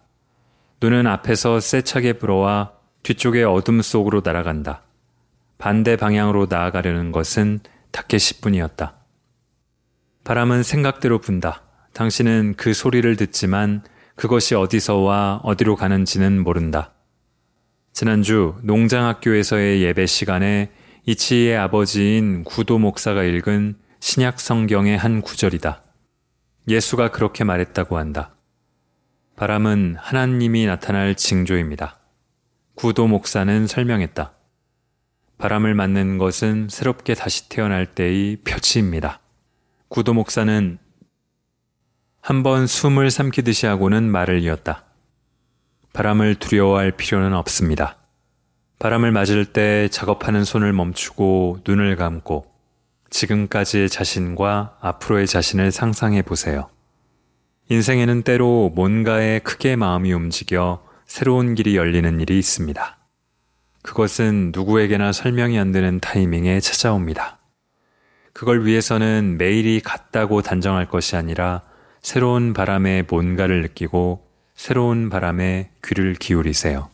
[0.80, 2.72] 눈은 앞에서 세차게 불어와
[3.02, 4.82] 뒤쪽의 어둠 속으로 날아간다.
[5.58, 7.60] 반대 방향으로 나아가려는 것은
[7.92, 8.94] 타케시뿐이었다.
[10.24, 11.62] 바람은 생각대로 분다.
[11.94, 13.82] 당신은 그 소리를 듣지만
[14.16, 16.92] 그것이 어디서와 어디로 가는지는 모른다.
[17.92, 20.70] 지난주 농장학교에서의 예배 시간에
[21.06, 25.82] 이치의 아버지인 구도 목사가 읽은 신약 성경의 한 구절이다.
[26.68, 28.35] 예수가 그렇게 말했다고 한다.
[29.36, 31.98] 바람은 하나님이 나타날 징조입니다.
[32.74, 34.32] 구도 목사는 설명했다.
[35.36, 39.20] 바람을 맞는 것은 새롭게 다시 태어날 때의 표치입니다.
[39.88, 40.78] 구도 목사는
[42.22, 44.84] 한 번 숨을 삼키듯이 하고는 말을 이었다.
[45.92, 47.98] 바람을 두려워할 필요는 없습니다.
[48.78, 52.52] 바람을 맞을 때 작업하는 손을 멈추고 눈을 감고
[53.10, 56.68] 지금까지의 자신과 앞으로의 자신을 상상해 보세요.
[57.68, 62.96] 인생에는 때로 뭔가에 크게 마음이 움직여 새로운 길이 열리는 일이 있습니다.
[63.82, 67.38] 그것은 누구에게나 설명이 안 되는 타이밍에 찾아옵니다.
[68.32, 71.62] 그걸 위해서는 매일이 같다고 단정할 것이 아니라
[72.02, 76.88] 새로운 바람에 뭔가를 느끼고 새로운 바람에 귀를 기울이세요.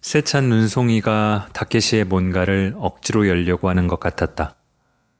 [0.00, 4.56] 세찬 눈송이가 다케시의 뭔가를 억지로 열려고 하는 것 같았다.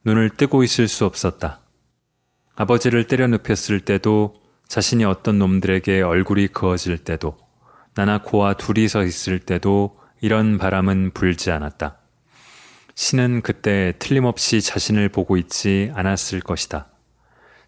[0.05, 1.62] 눈을 뜨고 있을 수 없었다.
[2.55, 4.35] 아버지를 때려 눕혔을 때도
[4.69, 7.37] 자신이 어떤 놈들에게 얼굴이 그어질 때도
[7.95, 11.99] 나나코와 둘이 서 있을 때도 이런 바람은 불지 않았다.
[12.95, 16.89] 신은 그때 틀림없이 자신을 보고 있지 않았을 것이다.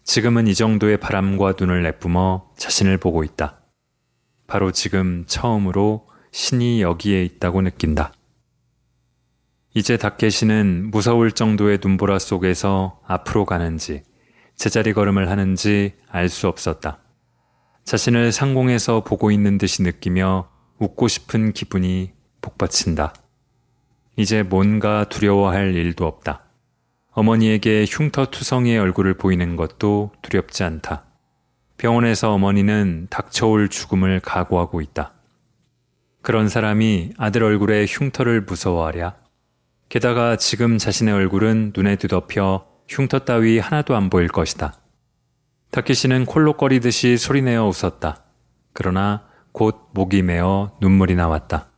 [0.03, 3.61] 지금은 이 정도의 바람과 눈을 내뿜어 자신을 보고 있다.
[4.47, 8.13] 바로 지금 처음으로 신이 여기에 있다고 느낀다.
[9.73, 14.03] 이제 닥케시는 무서울 정도의 눈보라 속에서 앞으로 가는지
[14.55, 16.99] 제자리 걸음을 하는지 알 수 없었다.
[17.83, 20.49] 자신을 상공에서 보고 있는 듯이 느끼며
[20.79, 23.13] 웃고 싶은 기분이 복받친다.
[24.17, 26.43] 이제 뭔가 두려워할 일도 없다.
[27.11, 31.05] 어머니에게 흉터투성이의 얼굴을 보이는 것도 두렵지 않다.
[31.77, 35.13] 병원에서 어머니는 닥쳐올 죽음을 각오하고 있다.
[36.21, 39.15] 그런 사람이 아들 얼굴에 흉터를 무서워하랴?
[39.89, 44.73] 게다가 지금 자신의 얼굴은 눈에 뒤덮여 흉터 따위 하나도 안 보일 것이다.
[45.71, 48.23] 타키 씨는 콜록거리듯이 소리내어 웃었다.
[48.73, 51.69] 그러나 곧 목이 메어 눈물이 나왔다.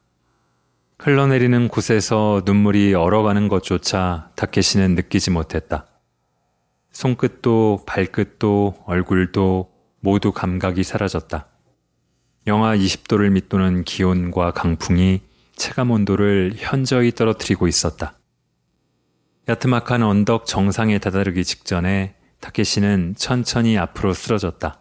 [0.99, 5.85] 흘러내리는 곳에서 눈물이 얼어가는 것조차 타케시는 느끼지 못했다.
[6.91, 11.47] 손끝도 발끝도 얼굴도 모두 감각이 사라졌다.
[12.47, 15.21] 영하 20도를 밑도는 기온과 강풍이
[15.55, 18.16] 체감 온도를 현저히 떨어뜨리고 있었다.
[19.49, 24.79] 야트막한 언덕 정상에 다다르기 직전에 타케시는 천천히 앞으로 쓰러졌다.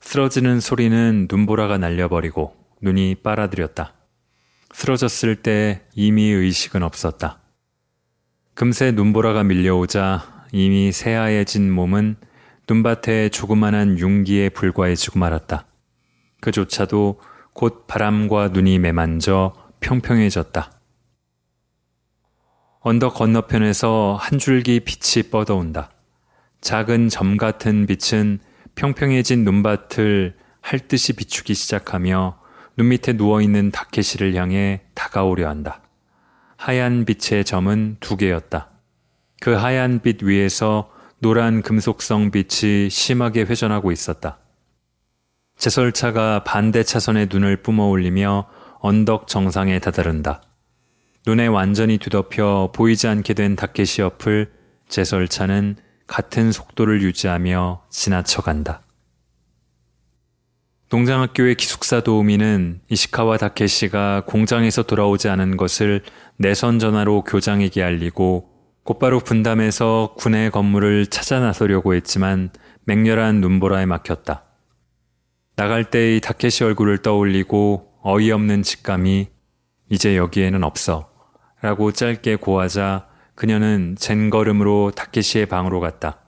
[0.00, 3.92] 쓰러지는 소리는 눈보라가 날려버리고 눈이 빨아들였다.
[4.72, 7.40] 쓰러졌을 때 이미 의식은 없었다.
[8.54, 12.16] 금세 눈보라가 밀려오자 이미 새하얘진 몸은
[12.66, 15.66] 눈밭에 조그만한 융기에 불과해지고 말았다.
[16.40, 17.20] 그조차도
[17.52, 20.73] 곧 바람과 눈이 매만져 평평해졌다.
[22.86, 25.88] 언덕 건너편에서 한 줄기 빛이 뻗어온다.
[26.60, 28.40] 작은 점 같은 빛은
[28.74, 32.38] 평평해진 눈밭을 할 듯이 비추기 시작하며
[32.76, 35.80] 눈 밑에 누워있는 다케시를 향해 다가오려 한다.
[36.58, 38.68] 하얀 빛의 점은 두 개였다.
[39.40, 44.36] 그 하얀 빛 위에서 노란 금속성 빛이 심하게 회전하고 있었다.
[45.56, 48.46] 제설차가 반대 차선의 눈을 뿜어 올리며
[48.80, 50.42] 언덕 정상에 다다른다.
[51.26, 54.52] 눈에 완전히 뒤덮여 보이지 않게 된 다케시 옆을
[54.88, 58.82] 제설차는 같은 속도를 유지하며 지나쳐간다.
[60.90, 66.02] 동장학교의 기숙사 도우미는 이시카와 다케시가 공장에서 돌아오지 않은 것을
[66.36, 68.50] 내선 전화로 교장에게 알리고
[68.82, 72.50] 곧바로 분담해서 군의 건물을 찾아 나서려고 했지만
[72.84, 74.44] 맹렬한 눈보라에 막혔다.
[75.56, 79.28] 나갈 때의 다케시 얼굴을 떠올리고 어이없는 직감이
[79.88, 81.13] 이제 여기에는 없어
[81.64, 86.20] 라고 짧게 고하자 그녀는 젠 걸음으로 다케시의 방으로 갔다.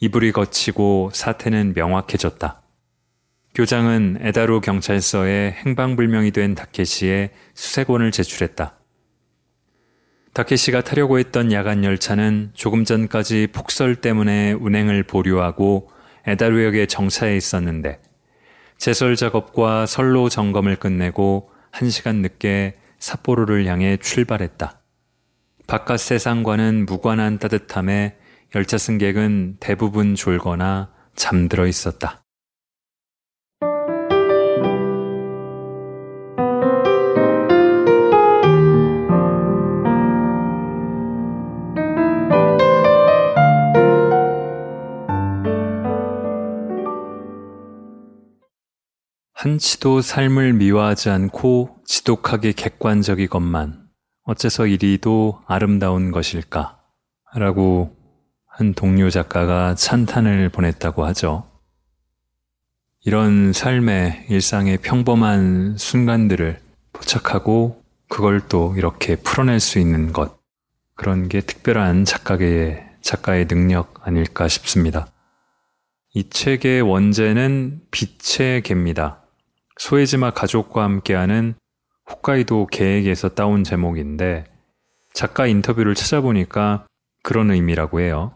[0.00, 2.62] 이불이 거치고 사태는 명확해졌다.
[3.54, 8.78] 교장은 에다루 경찰서에 행방불명이 된 다케시에 수색원을 제출했다.
[10.32, 15.90] 다케시가 타려고 했던 야간 열차는 조금 전까지 폭설 때문에 운행을 보류하고
[16.26, 18.00] 에다루역에 정차해 있었는데
[18.78, 24.80] 제설 작업과 선로 점검을 끝내고 1시간 늦게 삿포로를 향해 출발했다.
[25.66, 28.16] 바깥 세상과는 무관한 따뜻함에
[28.54, 32.22] 열차 승객은 대부분 졸거나 잠들어 있었다.
[49.34, 53.86] 한치도 삶을 미화하지 않고 지독하게 객관적이것만
[54.22, 56.80] 어째서 이리도 아름다운 것일까?
[57.34, 57.94] 라고
[58.46, 61.46] 한 동료 작가가 찬탄을 보냈다고 하죠.
[63.04, 66.60] 이런 삶의 일상의 평범한 순간들을
[66.94, 70.40] 포착하고 그걸 또 이렇게 풀어낼 수 있는 것.
[70.94, 75.08] 그런 게 특별한 작가의, 작가의 능력 아닐까 싶습니다.
[76.14, 79.18] 이 책의 원제는 빛의 개입니다.
[79.76, 81.54] 소에지마 가족과 함께하는
[82.12, 84.44] 홋카이도 계획에서 따온 제목인데
[85.12, 86.86] 작가 인터뷰를 찾아보니까
[87.22, 88.34] 그런 의미라고 해요.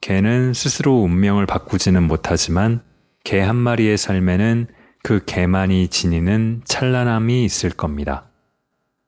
[0.00, 2.82] 개는 스스로 운명을 바꾸지는 못하지만
[3.24, 4.66] 개 한 마리의 삶에는
[5.02, 8.26] 그 개만이 지니는 찬란함이 있을 겁니다.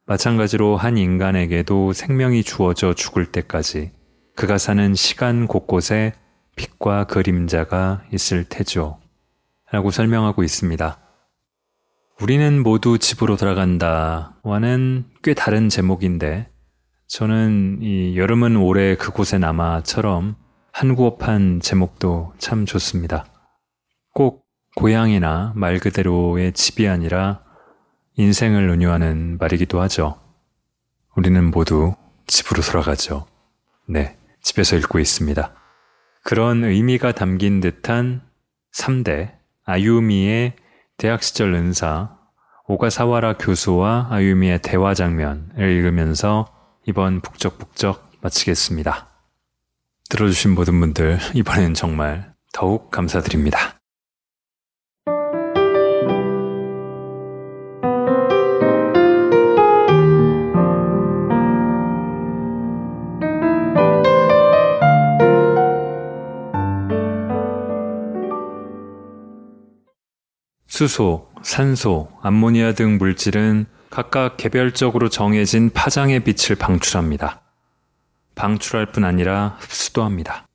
[0.07, 3.90] 마찬가지로 한 인간에게도 생명이 주어져 죽을 때까지
[4.34, 6.14] 그가 사는 시간 곳곳에
[6.57, 8.99] 빛과 그림자가 있을 테죠.
[9.70, 10.99] 라고 설명하고 있습니다.
[12.20, 16.48] 우리는 모두 집으로 돌아간다와는 꽤 다른 제목인데
[17.08, 20.36] 저는 이 여름은 올해 그곳에 남아처럼
[20.72, 23.26] 한국어판 제목도 참 좋습니다.
[24.14, 24.46] 꼭
[24.76, 27.42] 고향이나 말 그대로의 집이 아니라
[28.16, 30.18] 인생을 은유하는 말이기도 하죠.
[31.16, 31.94] 우리는 모두
[32.26, 33.26] 집으로 돌아가죠.
[33.88, 35.52] 네, 집에서 읽고 있습니다.
[36.24, 38.22] 그런 의미가 담긴 듯한
[38.74, 39.32] 3대
[39.64, 40.54] 아유미의
[41.03, 42.16] 대학 시절 은사
[42.68, 46.46] 오가사와라 교수와 아유미의 대화 장면을 읽으면서
[46.86, 49.09] 이번 북적북적 마치겠습니다.
[50.09, 53.82] 들어주신 모든 분들 이번엔 정말 더욱 감사드립니다.
[70.73, 77.43] 수소, 산소, 암모니아 등 물질은 각각 개별적으로 정해진 파장의 빛을 방출합니다.
[78.35, 80.47] 방출할 뿐 아니라 흡수도 합니다.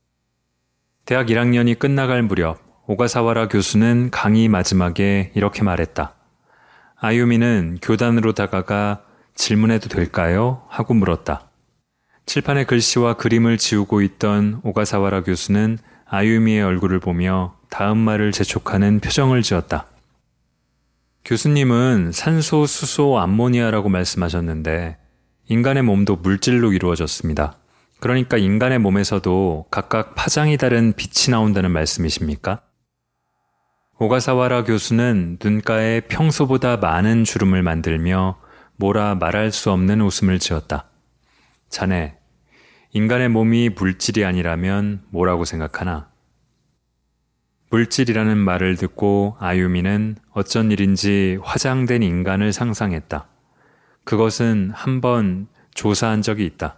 [1.05, 2.57] 대학 1학년이 끝나갈 무렵
[2.87, 6.15] 오가사와라 교수는 강의 마지막에 이렇게 말했다.
[6.95, 9.03] 아유미는 교단으로 다가가
[9.35, 10.63] 질문해도 될까요?
[10.67, 11.51] 하고 물었다.
[12.25, 19.85] 칠판에 글씨와 그림을 지우고 있던 오가사와라 교수는 아유미의 얼굴을 보며 다음 말을 재촉하는 표정을 지었다.
[21.27, 24.97] 교수님은 산소, 수소, 암모니아라고 말씀하셨는데
[25.49, 27.57] 인간의 몸도 물질로 이루어졌습니다.
[27.99, 32.61] 그러니까 인간의 몸에서도 각각 파장이 다른 빛이 나온다는 말씀이십니까?
[33.99, 38.39] 오가사와라 교수는 눈가에 평소보다 많은 주름을 만들며
[38.77, 40.89] 뭐라 말할 수 없는 웃음을 지었다.
[41.67, 42.15] 자네,
[42.93, 46.09] 인간의 몸이 물질이 아니라면 뭐라고 생각하나?
[47.69, 53.27] 물질이라는 말을 듣고 아유미는 어쩐 일인지 화장된 인간을 상상했다.
[54.05, 56.77] 그것은 한 번 조사한 적이 있다.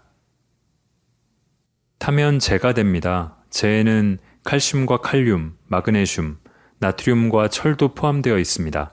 [2.00, 3.36] 타면 재가 됩니다.
[3.50, 6.38] 재에는 칼슘과 칼륨, 마그네슘,
[6.80, 8.92] 나트륨과 철도 포함되어 있습니다.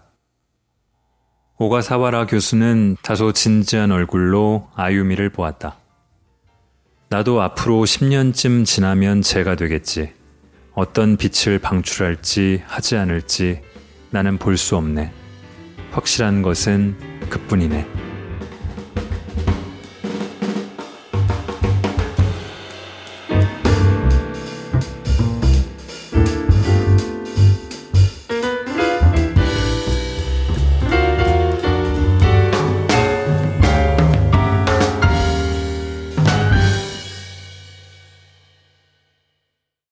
[1.59, 5.77] 오가사와라 교수는 다소 진지한 얼굴로 아유미를 보았다.
[7.09, 10.13] 나도 앞으로 10년쯤 지나면 재가 되겠지.
[10.77, 13.63] 어떤 빛을 방출할지 하지 않을지
[14.11, 15.11] 나는 볼 수 없네.
[15.91, 16.97] 확실한 것은
[17.31, 18.06] 그뿐이네.